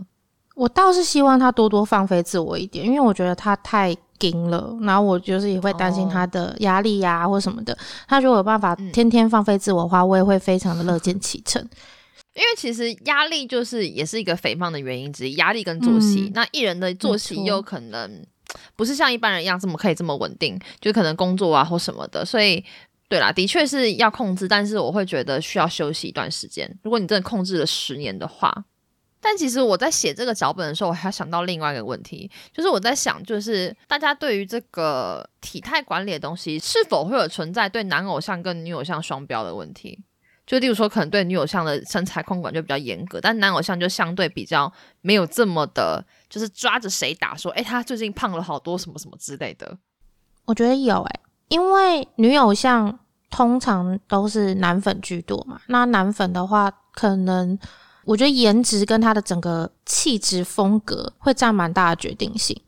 [0.56, 7.76] 我倒是希望他多多放飞自我一点，因为我觉得他太紧了，然后我就是也会担心他的压力呀、或什么的。
[8.08, 11.62] 他如果有办法嗯天天放飞自我的话，我也会非常的乐见其成。
[12.34, 16.22] 因为其实压力就是也是一个肥胖的原因之一，压力跟作息。
[16.22, 18.24] 嗯那艺人的作息没错又可能
[18.74, 22.64] 不是像一般人一样这么可以这么稳定，就可能工作啊或什么的，所以。
[23.08, 26.68] 对啦，的确是要控制，但是我会觉得需要休息一段时间。
[26.82, 28.52] 如果你真的控制了十年的话，
[29.28, 39.98] 但其实我在写这个脚本的时候，我还想到另外一个问题，就是我在想，就是大家对于这个体态管理的东西，是否会有存在对男偶像跟女偶像双标的问题？
[40.46, 49.76] 就例如说，可能对女偶像的身材控管就比较严格，但男偶像就相对比较没有这么的，就是抓着谁打说，哎，他最近胖了好多什么什么之类的。
[50.44, 52.96] 我觉得有诶、因为女偶像
[53.28, 55.60] 通常都是男粉居多嘛。
[55.66, 57.58] 那男粉的话，可能
[58.06, 62.58] 我觉得颜值跟他的整个气质风格会占蛮大的决定性。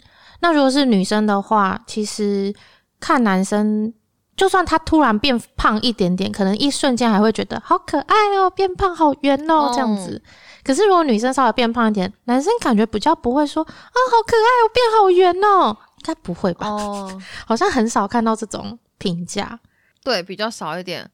[0.40, 2.52] 那如果是女生的话，其实
[3.00, 3.94] 看男生，
[4.36, 10.20] 就算他突然变胖一点点，可能一瞬间还会觉得好可爱哦，变胖好圆哦哦这样子。
[10.64, 13.68] 可是如果女生稍微变胖一点，男生感觉比较不会说啊
[14.10, 16.68] 好可爱哦，变好圆哦，应该不会吧？
[16.68, 19.58] 哦， 好像很少看到这种评价。
[20.04, 21.08] 对，比较少一点。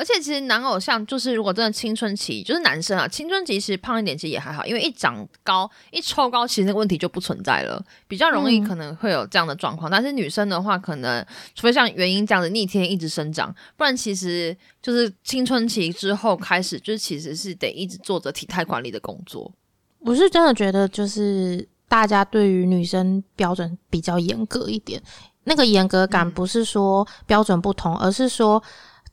[0.00, 9.90] 而且其实男偶像就是，如果真的青春期，就是男生啊，青春期其实胖一点其实也还好，因为一长高一抽高，其实那个问题就不存在了，比较容易嗯可能会有这样的状况。
[9.90, 11.22] 但是女生的话，可能
[11.54, 19.52] 除非像原因这样子逆天一直生长，不然其实就是青春期之后开始，就是其实是得一直做着体态管理的工作。
[19.98, 25.02] 我是真的觉得，就是大家对于女生标准比较严格一点。
[25.44, 28.62] 那个严格感嗯不是说标准不同，而是说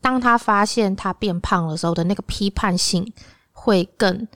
[0.01, 3.12] 当他发现他变胖的时候的那个批判性
[3.51, 4.27] 会更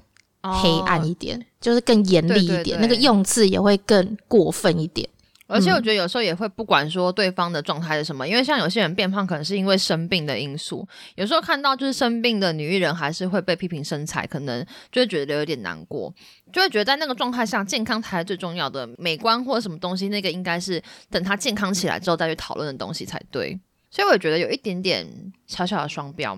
[0.42, 5.08] 黑暗一点，就是更严厉一点，哦对对对那个用字也会更过分一点。
[5.48, 16.14] 而且我觉得有时候也会不管说对方的状态是什么，因为像有些人变胖可能是因为生病的因素，有时候看到就是生病的女艺人还是会被批评身材，可能就会觉得有点难过，
[16.54, 23.60] 就会觉得在那个状态下健康才是最重要的，美观或者什么东西那个应该是等他健康起来之后再去讨论的东西才对。
[23.92, 25.06] 所以我觉得有一点点
[25.46, 26.36] 小小的双标。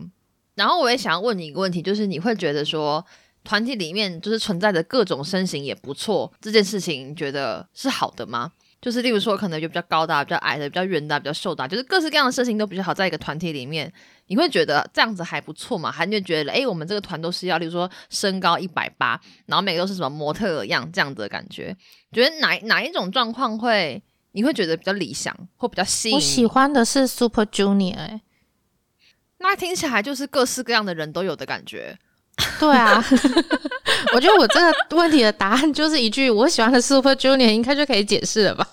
[0.55, 3.05] 然后我也想要问你一个问题，就是你会觉得说
[3.45, 8.51] 团体里面就是存在的各种身形也不错这件事情，觉得是好的吗？
[8.81, 13.89] 就是例如说，可能有比较高的、比较矮的、比较圆的、比较瘦的，就是各式各样的身形都比较好，在一个团体里面，
[14.27, 15.89] 你会觉得这样子还不错嘛？
[15.89, 21.73] 还是觉得，诶，我们这个团都是要，例如说身高一百八，然后每个都是什么模特样这样子的感觉？
[22.11, 24.03] 觉得哪哪一种状况会
[24.33, 26.15] 你会觉得比较理想，或比较吸引？
[26.15, 28.21] 我喜欢的是 Super Junior，、欸、
[29.37, 31.97] 那听起来就是各式各样的人都有的感觉。
[32.59, 33.03] 对啊，
[34.13, 38.67] 我觉得我这个问题的答案就是一句我喜欢的 Super Junior，应该就可以解释了吧？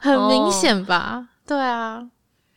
[0.00, 1.26] 很明显吧？
[1.46, 2.06] 对啊，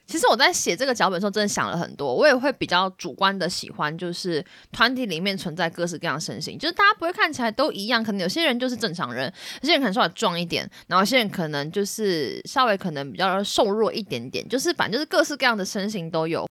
[0.10, 2.12] 其实我在写这个脚本的时候，真的想了很多。
[2.16, 8.04] 我也会比较主观的喜欢，就是团体里面存在各式各样的身形，就是大家不会看起来都一样。
[8.04, 16.49] 可能有些人就是正常人，有些人可能稍微壮一点，然后有些人可能就是稍微可能比较瘦弱一点点，就是反正就是各式各样的身形都有。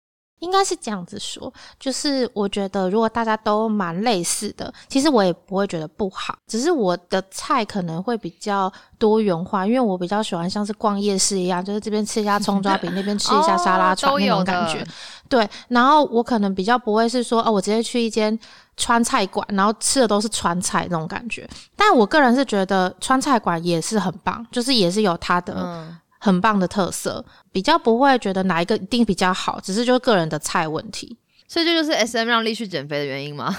[0.41, 14.86] 应该是这样子说，就是我觉得如果大家都蛮类似的，其实我也不会觉得不好，只是我的菜可能会比较多元化，因为我比较喜欢像是逛夜市一样，就是这边吃一下葱抓饼， 那边吃一下沙拉串那种感觉。
[15.30, 18.38] 对，然后我可能比较不会是说，哦，我直接去一间
[18.75, 21.47] 川菜馆，然后吃的都是川菜那种感觉。
[21.75, 31.17] 但我个人是觉得川菜馆也是很棒，就是也是有它的、嗯，很棒的特色，比较不会觉得哪一个一定比较好，只是就是个人的菜问题。
[31.47, 33.57] 所以这就是 S M 让丽去减肥的原因吗？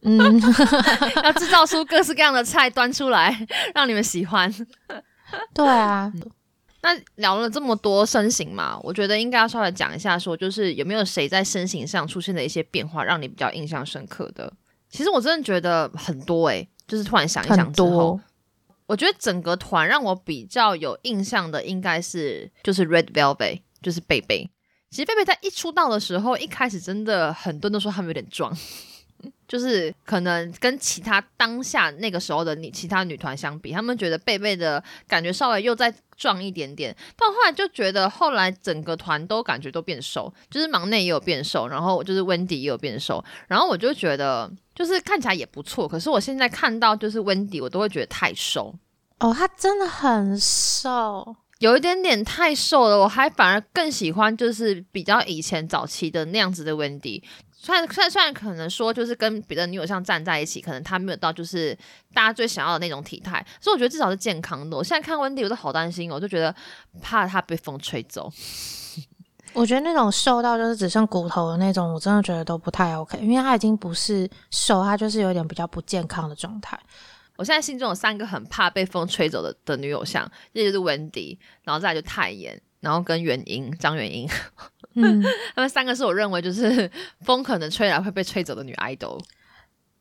[0.00, 0.18] 嗯，
[1.22, 4.52] 要制造出各式各样的菜端出来，让你们喜欢。
[5.52, 6.10] 对啊。
[6.82, 14.50] 那聊了这么多身形嘛，我觉得应该要稍微讲一下，说就是有没有谁在身形上出现的一些变化，让你比较印象深刻的？
[14.88, 18.18] 其实我真的觉得很多诶，就是突然想一想之后，
[18.90, 24.50] 我觉得整个团让我比较有印象的，应该是就是 Red Velvet，就是贝贝。
[24.90, 28.52] 其实贝贝在一出道的时候，一开始真的很多人都说他们有点装，
[29.46, 36.94] 就是可能跟其他当下那个时候的你其他女团相比，他们觉得贝贝的感觉稍微又在壮一点点。
[37.16, 45.88] 到后来就觉得后来整个团都感觉都变瘦，就是忙内也有变瘦，然后就是 Wendy 也有变瘦，然后我就觉得就是看起来也不错。
[45.88, 48.74] 可是我现在看到就是 Wendy，我都会觉得太瘦
[49.20, 51.36] 哦，他真的很瘦。
[51.60, 57.22] 有一点点太瘦了，我还反而更喜欢就是比较以前早期的那样子的 Wendy。
[57.62, 61.76] 虽然虽然虽然可能说就是跟别的女友像站在一起，可能她没有到就是
[62.14, 64.74] 大家最想要的那种体态，所以我觉得至少是健康的。
[64.74, 66.54] 我现在看 Wendy 我都好担心，我就觉得
[67.02, 68.32] 怕她被风吹走。
[69.52, 76.80] 我觉得那种瘦到就是只剩骨头的那种，我真的觉得都不太 OK，因为她已经不是瘦，她就是有点比较不健康的状态。
[77.36, 84.28] 我现在心中有三个很怕被风吹走的的女友像，一就是 Wendy，然后再来就泰妍，然后跟元英张元英，
[84.96, 85.22] 嗯，
[85.54, 86.90] 他们三个是我认为就是
[87.20, 89.20] 风可能吹来会被吹走的女 idol。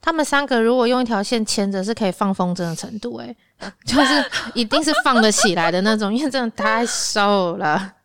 [0.02, 3.36] 他们三个如果用一条线牵着，是可以放风筝的程度，哎，
[3.86, 7.96] 就是 一定是放得起来的那种，因为真的太瘦了，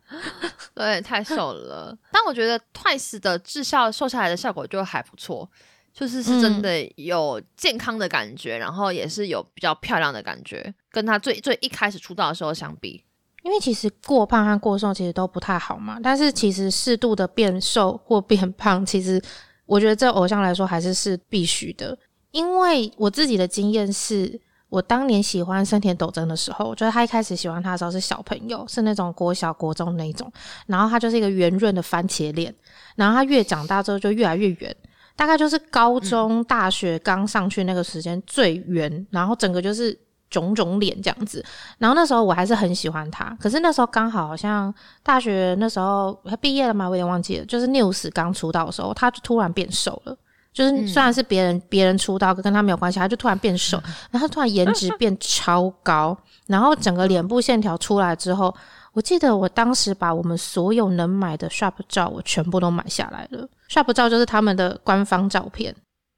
[0.75, 1.97] 对，太瘦了。
[2.11, 5.49] 但我觉得 Twice 的智效瘦下来的效果就还不错。
[5.93, 13.05] 就是是真的有健康的感觉，然后也是有比较漂亮的感觉，跟他最最一开始出道的时候相比，
[13.45, 15.99] 因为其实过胖和过瘦其实都不太好嘛。
[16.03, 19.23] 但是其实适度的变瘦或变胖，其实
[19.67, 21.97] 我觉得这偶像来说还是是必须的。
[22.31, 30.33] 因为我自己的经验是，我当年喜欢森田斗真的时候，我觉得他一开始喜欢他的时候是小朋友，是那种国小国中那种，
[30.67, 32.53] 然后他就是一个圆润的番茄脸，
[32.97, 34.77] 然后他越长大之后就越来越圆。
[35.17, 39.97] 大概就是高中、大学刚上去那个时间最圆，然后整个就是
[40.35, 41.45] 肿肿脸这样子。
[41.79, 47.45] 然后那时候我还是很喜欢他，可是那时候刚好好像大学那时候他毕业了嘛，我有点忘记了。
[47.45, 50.17] 就是 News 刚出道的时候，他就突然变瘦了。
[50.53, 56.17] 就是虽然是别人别人出道跟他没有关系，他就突然变瘦，然后突然颜值变超高，
[56.47, 58.55] 然后整个脸部线条出来之后。
[58.95, 63.49] 我记得我当时把我们所有能买的 Shop 照，我全部都买下来了。
[63.69, 65.75] Shop 照就是他们的官方照片。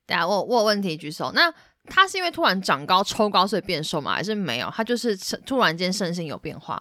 [0.06, 1.32] 大家我我有问题举手。
[1.34, 1.50] 那
[1.88, 4.14] 他是因为突然长高抽高所以变瘦吗？
[4.14, 4.72] 还是没有？
[4.74, 6.80] 他就是突然间身形有变化？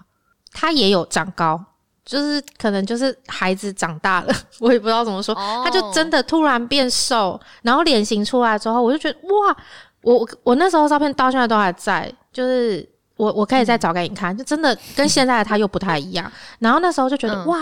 [0.51, 1.63] 他也有长高，
[2.03, 5.33] 就是可能就是孩子长大了， 我也不知道怎么说。
[5.35, 9.57] 他就真的突然变瘦，然后脸型出来之后，我就觉得哇，
[10.01, 12.87] 我我那时候照片到现在都还在，就是。
[13.17, 16.29] 我我可以再找给你看，就真的跟现在的他又不太一样。
[16.59, 17.59] 然后那时候就觉得哇，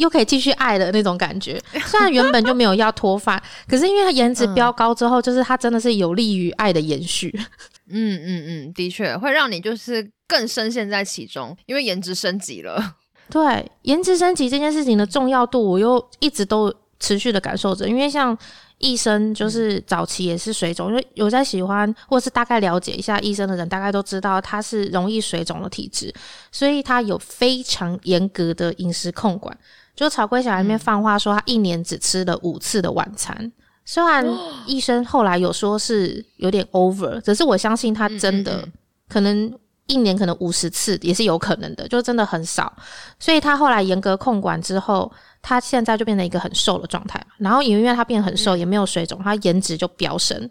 [0.00, 1.60] 又可以继续爱的那种感觉。
[1.86, 7.32] 虽然原本就没有要脱发，可是因为他颜值飙高之后，就是他真的是有利于爱的延续。
[7.92, 12.96] 嗯嗯嗯，的确会让你就是更深陷在其中，因为颜值升级了。
[13.30, 17.88] 对，颜值升级这件事情的重要度，我又一直都持续的感受着。
[17.88, 18.36] 因为像。
[18.82, 26.10] 医生就是早期也是水肿，因为有在喜欢或是大概了解一下医生的人，大概都知道他是容易水肿的体质，
[26.50, 29.54] 所以他有非常严格的饮食控管。
[30.00, 33.52] 就草龟小里面放话说，他一年只吃了五次的晚餐。
[33.84, 34.26] 虽然
[34.66, 38.66] 医生后来有说是有点 over，只是我相信他真的
[39.10, 39.52] 可能
[39.86, 42.72] 一年可能五十次也是有可能的，就真的很少。
[43.18, 45.12] 所以他后来严格控管之后。
[45.42, 50.46] 他现在就变成一个很瘦的状态，然后也因为他变很瘦，也没有水肿，他颜值就飙升，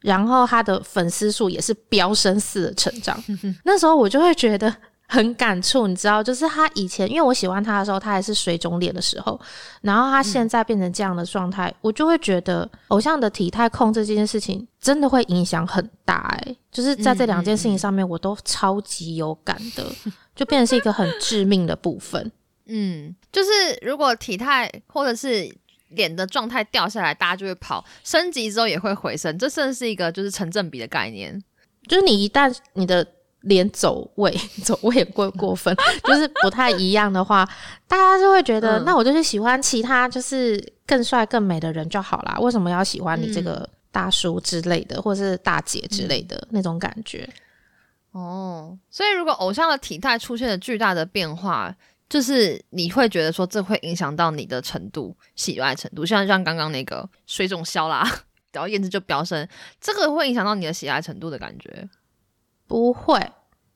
[0.00, 3.18] 然后他的粉丝数也是飙升似的成长。
[3.64, 4.70] 那时候我就会觉得
[5.06, 9.38] 很感触，你知道，就是他以前因为我喜欢他的时候，他还是水肿脸的时候，
[9.82, 16.34] 然后他现在变成这样的状态，我就会觉得偶像的体态控制这件事情真的会影响很大。
[16.38, 19.84] 哎，就是在这两件事情上面，我都超级有感的，
[20.34, 22.32] 就变成是一个很致命的部分。
[22.66, 23.50] 嗯，就是
[23.82, 25.54] 如果体态或者是
[25.90, 31.40] 脸的状态掉下来，大家就会跑；升级之后也会回升，这算是一个就是成正比的概念。
[31.86, 33.06] 就是你一旦你的
[33.44, 34.30] 脸走位，
[34.62, 37.48] 走位也过过分，就是不太一样的话，
[37.88, 42.38] 大家就会觉得，那我就是喜欢其他就是更帅更美的人就好啦。
[42.40, 47.28] 为什么要喜欢你这个大叔之类的，或者是大姐之类的那种感觉？
[48.12, 51.74] 哦，所以如果偶像的体态出现了巨大的变化，
[52.08, 58.08] 就是你会觉得说这会影响到你的程度、喜爱程度，像像刚刚那个水肿消啦，
[58.52, 59.46] 然后颜值就飙升，
[59.80, 61.88] 这个会影响到你的喜爱程度的感觉？
[62.66, 63.20] 不会，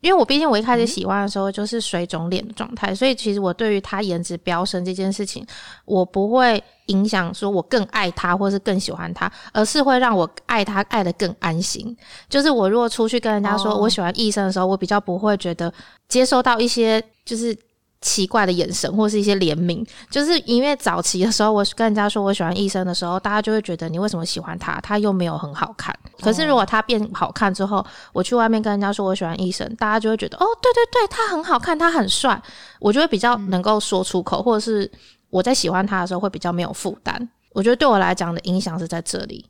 [0.00, 5.46] 因为我毕竟我一开始喜欢的时候就是水肿脸的状态，所以其实我对于他颜值飙升这件事情，
[5.84, 11.96] 我不会影响说我更爱他或是更喜欢他，而是会让我爱他爱的更安心。
[12.28, 15.72] 就是我如果出去跟人家说我喜欢医生的时候，我比较不会觉得
[16.08, 17.56] 接收到一些就是。
[18.00, 24.80] 奇怪的眼神，或是一些怜悯，就是因为早期的时候，我跟人家说我喜欢医生的时候，大家就会觉得你为什么喜欢他？
[24.80, 25.92] 他又没有很好看。
[26.20, 32.40] 可是如果他变好看之后，我去外面跟人家说我喜欢医生，大家就会觉得哦，对对对，他很好看，他很帅，
[32.78, 34.90] 我就会比较能够说出口，或者是
[35.30, 37.28] 我在喜欢他的时候会比较没有负担。
[37.52, 39.44] 我觉得对我来讲的影响是在这里。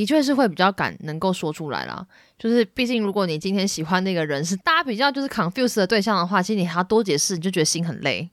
[0.00, 2.02] 的确是会比较敢能够说出来啦，
[2.38, 8.30] 就是毕竟如果你今天喜欢那个人是大家比较就是 confuse 的对象的话，其实你还要多解释，你就觉得心很累。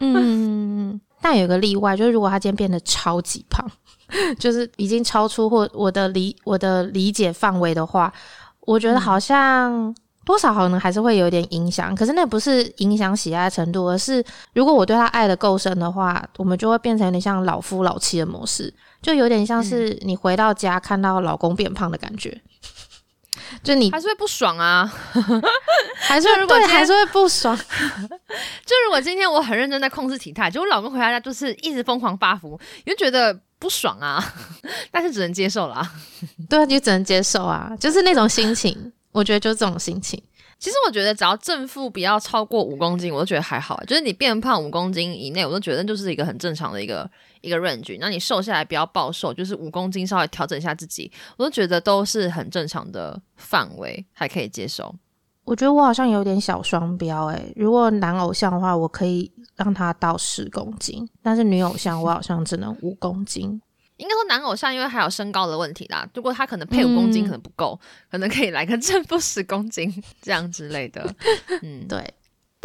[0.00, 3.64] 嗯，但有个例外，就是如果他今天变得超级胖，
[4.40, 8.12] 就是已经超出或我的理我的理解范围的话，
[8.62, 9.94] 我觉得好像
[10.24, 11.94] 多少可能还是会有点影响。
[11.94, 18.74] 可是那不是影响喜爱程度，而是如果我对他爱的够深的话，我们就会变成有点像老夫老妻的模式。
[19.02, 22.40] 就有点像是你回到家看到老公变胖的感觉，
[23.62, 24.92] 就你还是会不爽啊，
[26.00, 27.56] 还是如果还是会不爽。
[28.66, 34.22] 就如果今天我很认真在控制体态，就我老公回到家就是一直疯狂发福，你就觉得不爽啊，
[34.90, 35.88] 但是只能接受啦。
[36.48, 40.20] 对啊，就只能接受啊，就是那种心情，我觉得就是这种心情。
[40.58, 43.78] 其实我觉得只要正负不要超过五公斤，我都觉得还好。
[43.86, 47.08] 就是你变胖五公斤以内，我都觉得就是一个很正常的一个
[47.46, 47.96] 一个 range。
[48.00, 54.94] 那你瘦下来不要暴瘦，就是五公斤稍微调整一下自己，我都觉得都是很正常的范围，还可以接受。
[55.44, 63.60] 我觉得我好像有点小双标诶，如果男偶像的话，我可以让他到十公斤，但是女偶像我好像只能五公斤。
[63.96, 66.06] 应该说男偶像，因为还有身高的问题啦。
[66.14, 67.78] 如果他可能配五公斤可能不够，
[68.10, 69.90] 可能可以来个正负十公斤
[70.20, 71.14] 这样之类的。
[71.62, 72.12] 嗯，对。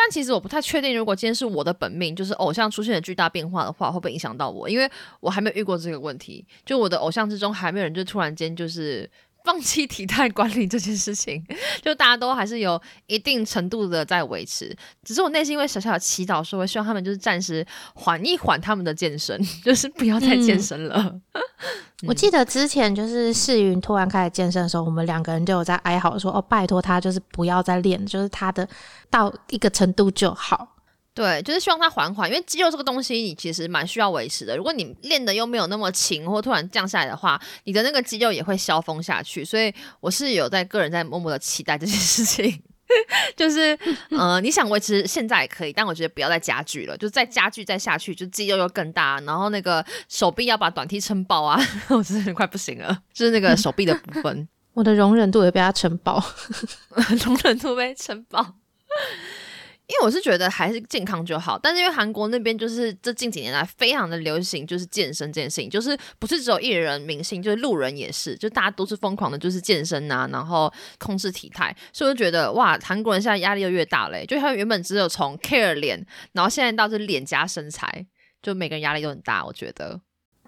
[0.04, 4.68] 但其实我不太确定，如果今天是我的本命，就是偶像出现了巨大变化的话，会不会影响到我？
[4.68, 4.90] 因为
[5.20, 6.44] 我还没有遇过这个问题。
[6.66, 9.10] 就我的偶像之中，还没有人就突然间就是。
[9.44, 11.44] 放弃体态管理这件事情，
[11.82, 14.76] 就大家都还是有一定程度的在维持。
[15.04, 17.66] 只是我内心会小小的祈祷，说我希望他们就是暂时
[17.96, 21.20] 缓一缓他们的健身， 就是不要再健身了。
[22.08, 28.68] 我记得之前就是世云突然开始健身的时候，我们两个人就有在哀嚎说：“哦，拜托他就是不要再练，就是他的
[29.10, 30.78] 到一个程度就好。”
[31.14, 34.56] 对，就是希望它缓缓，因为肌肉这个东西你其实蛮需要维持的。
[34.56, 39.44] 如果你练的又没有那么勤，或突然降下来的话，你的那个肌肉也会消风下去。
[39.44, 42.64] 所以我是有在个人在默默的期待这件事情，
[43.36, 43.78] 就是
[44.12, 56.24] 呃，你想维持现在也可以，但我觉得不要再加剧了，就再加剧再下去，就肌肉又更大，然后那个手臂要把短踢撑爆啊， 我真的快不行了，就是那个手臂的部分， 我的容忍度也被它撑爆，
[57.26, 58.56] 容忍度被撑爆。
[59.92, 78.08] 因为我是觉得还是健康就好，但是因为韩国那边就是这近几年来非常的流行，就是健身这件事情，就是不是只有艺人明星，就是路人也是，就大家都是疯狂的，就是健身啊，然后控制体态，所以我就觉得哇，韩国人现在压力又越大嘞，就他原本只有从 care 脸，然后现在到这脸加身材，
[78.42, 80.00] 就每个人压力都很大，我觉得。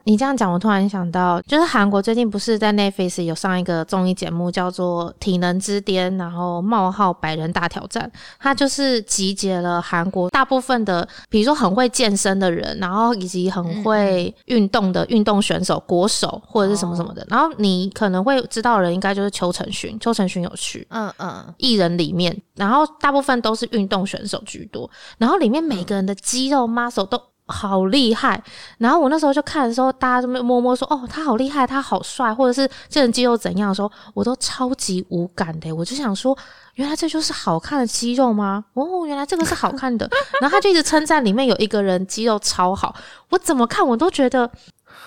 [0.05, 17.25] 你这样讲，我突然想到，就是韩国最近不是在 Netflix 有上一个综艺节目，叫做《体能之巅》，然后冒号百人大挑战，它就是集结了韩国大部分的，比如说很会健身的人，然后以及很会运动的运动选手、国手或者是什么什么的。
[17.29, 27.21] 然后你可能会知道的人，应该就是邱成勋，邱成勋有去，嗯嗯，艺人里面，然后大部分都是运动选手居多，然后里面每个人的肌肉 muscle 都。
[27.45, 28.41] 好厉害！
[28.77, 35.71] 然后我那时候就看的时候，大家都摸摸说：“哦，他好厉害，他好帅，或者是这人肌肉怎样？”的时候，我都超级无感的。
[35.71, 36.37] 我就想说，
[36.75, 38.63] 原来这就是好看的肌肉吗？
[38.73, 40.09] 哦，原来这个是好看的。
[40.39, 42.95] 然后他就一直称赞里面有一个人肌肉超好，
[43.29, 44.49] 我怎么看我都觉得，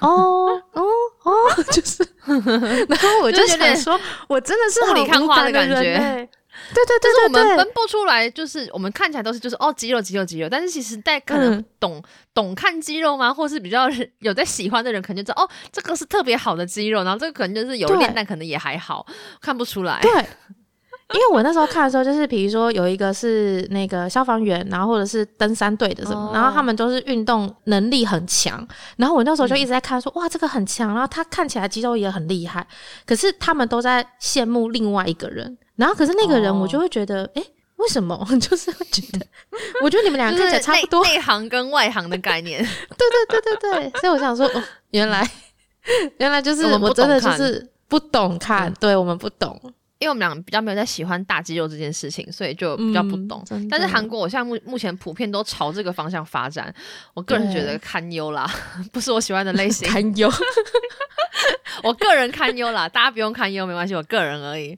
[0.01, 0.83] 哦哦
[1.25, 1.33] 哦，
[1.73, 2.07] 就是。
[2.27, 6.29] 然后我就想说，我真的是里看花的感觉。
[6.75, 12.03] 对 对对，我们分不出来，就是我们看起来都是就是哦肌肉肌肉肌肉，但是其实在可能懂
[12.35, 13.89] 懂看肌肉吗，或是比较
[14.21, 19.07] 有在喜欢的人，肯定知道哦这个是特别好的肌肉，然后这个可能就是有练，但可能也还好，
[19.41, 20.01] 看不出来。
[20.01, 20.11] 对，
[21.15, 32.67] 因为我那时候看的时候，就是比如说有一个是那个消防员，然后或者是登山队的什么，然后他们都是运动能力很强，然后我那时候就一直在看说哇这个很强，然后他看起来肌肉也很厉害，
[33.07, 35.57] 可是他们都在羡慕另外一个人。
[35.77, 37.43] 然后可是那个人哦我就会觉得，哎、
[37.77, 38.27] 为什么？
[38.41, 39.27] 就是会觉得，
[39.83, 42.63] 我觉得你们俩就看起来差不多，内内行跟外行的概念。
[42.97, 45.29] 对对对对对，所以我想说，哦，原来
[46.19, 49.61] 原来就是我们真的就是不懂看，嗯对我们不懂，
[49.99, 53.45] 因为我们俩比较没有在喜欢大肌肉这件事情，所以就比较不懂。
[53.51, 56.75] 嗯但是韩国，我现在目目前普遍都朝这个方向发展，
[57.15, 58.51] 我个人觉得堪忧啦，
[58.93, 59.87] 不是我喜欢的类型。
[59.89, 60.31] 堪忧，
[61.83, 64.77] 我个人堪忧啦， 大家不用堪忧，没关系，我个人而已。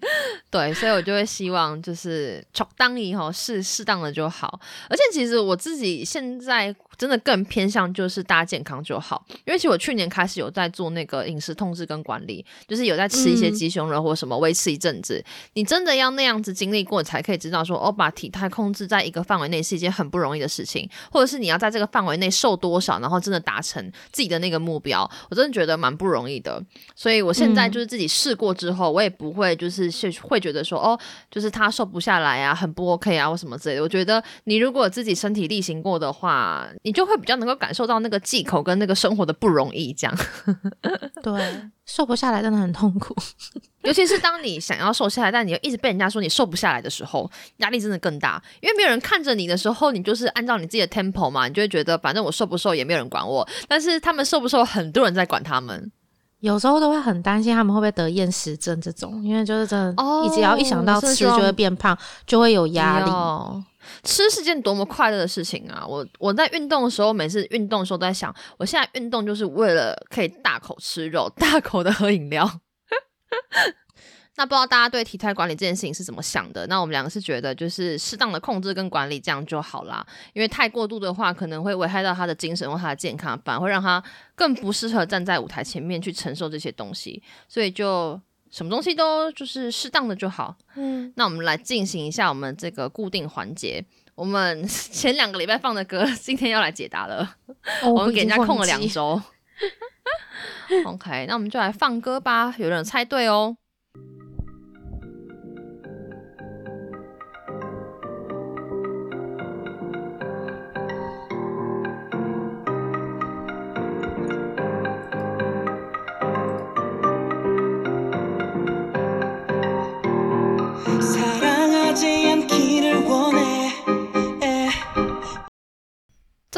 [0.50, 2.44] 对，所以我就会希望就是
[2.76, 4.60] 当以后适适当的就好。
[4.88, 15.22] 而且其实我自己现在真的更偏向就是大家健康就好，因为其实我去年开始有在做那个饮食控制跟管理，就是有在吃一些嗯鸡胸肉或什么，维持一阵子。
[15.52, 26.47] 你真的要那样子经历过，才可以知道说，哦，把体态控制在一个范围内是一件很不容易的事情，或者是你要在这个范围内瘦多少，然后真的达成自己的那个目标，我真的觉得蛮不容易的。
[26.94, 30.98] 所以我现在嗯就是自己试过之后，我也不会就是是会觉得说，哦，
[31.30, 33.82] 就是他瘦不下来啊，很不 OK 啊，或什么之类的。
[33.82, 40.16] 我觉得你如果自己身体力行过的话，你就会比较能够感受到那个忌口跟那个生活的不容易，这样。
[41.22, 43.14] 对，瘦不下来真的很痛苦。
[43.82, 48.42] 尤其是当你想要瘦下来，但你又一直被人家说你瘦不下来的时候，压力真的更大。
[48.60, 53.48] 因为没有人看着你的时候，你就是按照你自己的 tempo 嘛，你就会觉得反正我瘦不瘦也没有人管我。
[53.66, 55.90] 但是他们瘦不瘦，很多人在管他们。
[56.40, 63.10] 有时候都会很担心他们会不会得厌食症这种，因为就是真的，哦一只要一想到吃就会变胖，就会有压力。
[64.02, 65.82] 吃是件多么快乐的事情啊！
[65.86, 72.48] 我我在运动的时候，每次运动的时候都在想，我现在运动就是为了可以大口吃肉，大口的喝饮料。
[74.38, 76.64] 那不知道大家对体态管理这件事情是怎么想的？
[76.68, 84.00] 那我们两个是觉得就是适当的控制跟管理这样就好啦，因为太过度的话可能会危害到他的精神或他的健康，反而会让他
[84.36, 88.18] 更不适合站在舞台前面去承受这些东西，所以就
[88.48, 90.56] 什么东西都就是适当的就好。
[90.76, 93.84] 嗯，那我们来进行一下我们这个固定环节。
[94.14, 97.36] 我们 前两个礼拜放的歌，今天要来解答了。
[97.82, 99.20] 哦我们给人家空了两周。
[100.86, 102.54] OK，那我们就来放歌吧。
[102.58, 103.56] 有人猜对哦。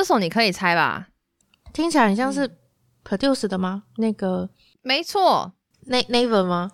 [0.01, 1.09] 这首你可以猜吧？
[1.75, 2.57] 听起来很像是
[3.05, 3.83] produce 的吗？
[3.99, 4.49] 那个
[4.81, 5.53] 没错。
[5.87, 6.71] Never 吗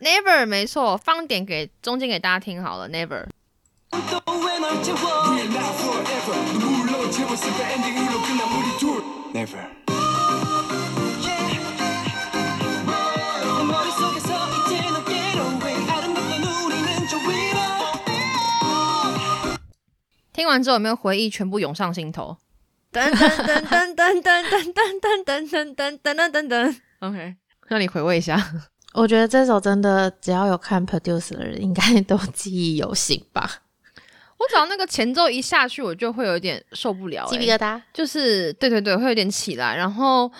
[0.00, 0.96] ？Never 没错。
[0.96, 3.26] 放点给中间给大家听好了 never
[20.32, 22.36] 听完之后有没有回忆全部涌上心头？
[22.92, 26.76] 噔噔噔噔噔噔噔噔噔噔噔噔噔噔。
[27.00, 27.36] OK，
[27.66, 28.42] 让你回味一下。
[28.94, 33.62] 我觉得这首真的只要有看 produce 的人，应该都记忆犹新吧。
[34.38, 37.80] 我只要那个前奏一下去，我就会有点受不了、鸡皮疙瘩。
[37.92, 39.76] 就是对对对，会有点起来。
[39.76, 40.30] 然后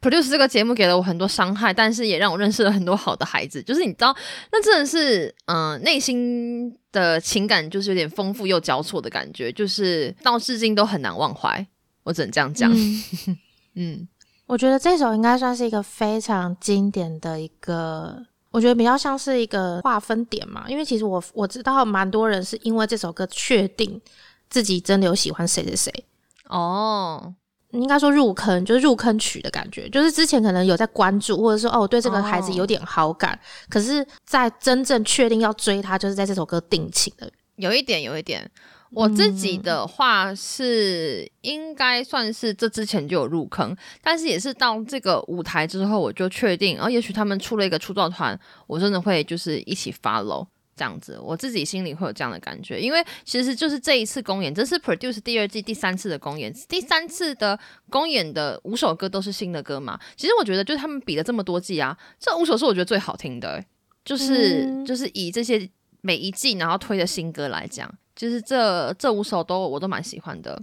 [0.00, 3.62] produce 这个节目给了我很多伤害，但是也让我认识了很多好的孩子。
[3.62, 4.16] 就是你知道，
[4.50, 11.66] 那真的是嗯、内心的情感就是有点丰富又交错的感觉，就是到至今都很难忘怀。
[12.08, 12.72] 我只能这样讲。
[12.74, 13.04] 嗯
[13.74, 14.08] 嗯
[14.46, 20.64] 我觉得这首应该算是一个非常经典的一个，我觉得比较像是一个划分点嘛。
[20.68, 24.00] 因为其实我我知道蛮多人是因为这首歌确定
[24.48, 26.04] 自己真的有喜欢谁谁谁，
[26.48, 27.34] 哦，
[27.72, 29.86] 应该说入坑，就是入坑曲的感觉。
[29.90, 33.38] 就是之前可能有在关注，或者说哦，我对这个孩子有点好感，
[33.68, 37.30] 可是，在真正确定要追他，就是在这首歌定情的。
[37.56, 38.50] 有一点，有一点。
[38.90, 57.58] 我自己的话是应该算是这之前就有入坑，但是也是到这个舞台之后，我就确定，然、后也许他们出了一个出道团，我真的会就是一起 follow 这样子，我自己心里会有这样的感觉，因为其实就是这一次公演，这是 Produce 第二季第三次的公演，第三次的
[57.90, 63.66] 公演的五首歌都是新的歌嘛，其实我觉得就是他们比了这么多季啊，这五首是我觉得最好听的、欸
[64.04, 64.86] 就是、嗯。
[64.86, 65.68] 就是以这些
[66.00, 70.60] 每一季然后推的新歌来讲，就是这这五首都我都蛮喜欢的。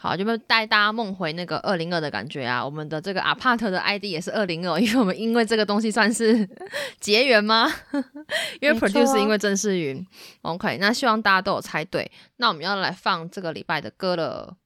[0.00, 2.64] 好，就带大家梦回那个二零二的感觉啊！
[2.64, 6.48] 我们的这个 apart 的 ID 也是二零二，因为我们因为这个东西算是
[7.00, 7.66] 结缘吗？
[8.60, 10.06] 因为 produce 因为郑世云
[10.42, 12.08] ，OK，那希望大家都有猜对。
[12.36, 14.56] 那我们要来放这个礼拜的歌了。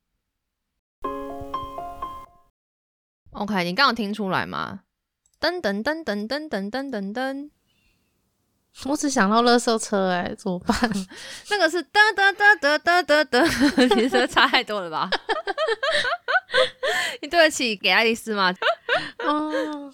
[3.30, 4.80] OK，你刚刚有听出来吗？
[5.40, 7.48] 噔噔噔噔噔噔噔噔噔。
[8.86, 10.76] 我只想到垃圾车、哎，怎么办？
[11.50, 13.40] 那个是哒哒哒哒哒哒哒，
[13.96, 15.08] 你这差太多了吧？
[17.22, 18.52] 你对得起给爱丽丝吗
[19.24, 19.92] 哦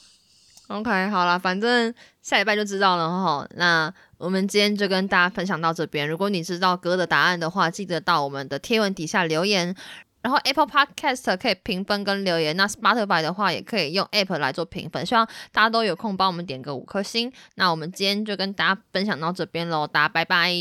[0.69, 3.47] ，？OK，好啦，反正下礼拜就知道了哈。
[3.57, 6.09] 那我们今天就跟大家分享到这边。
[6.09, 9.75] 如果你知道歌的答案的话，记得到我们的贴文底下留言。
[10.21, 15.07] 然后 Apple Podcast 可以评分跟留言，那 Spotify 的话也可以用 App 来做评分。
[15.07, 17.33] 希望大家都有空帮我们点个五颗星。
[17.55, 20.53] 那我们今天就跟大家分享到这边喽，大家拜拜。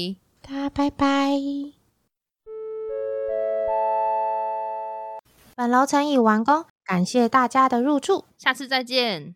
[0.42, 1.32] 大家拜拜。
[5.56, 8.26] 本楼层已完工，感谢大家的入住。
[8.38, 9.36] 下次再见。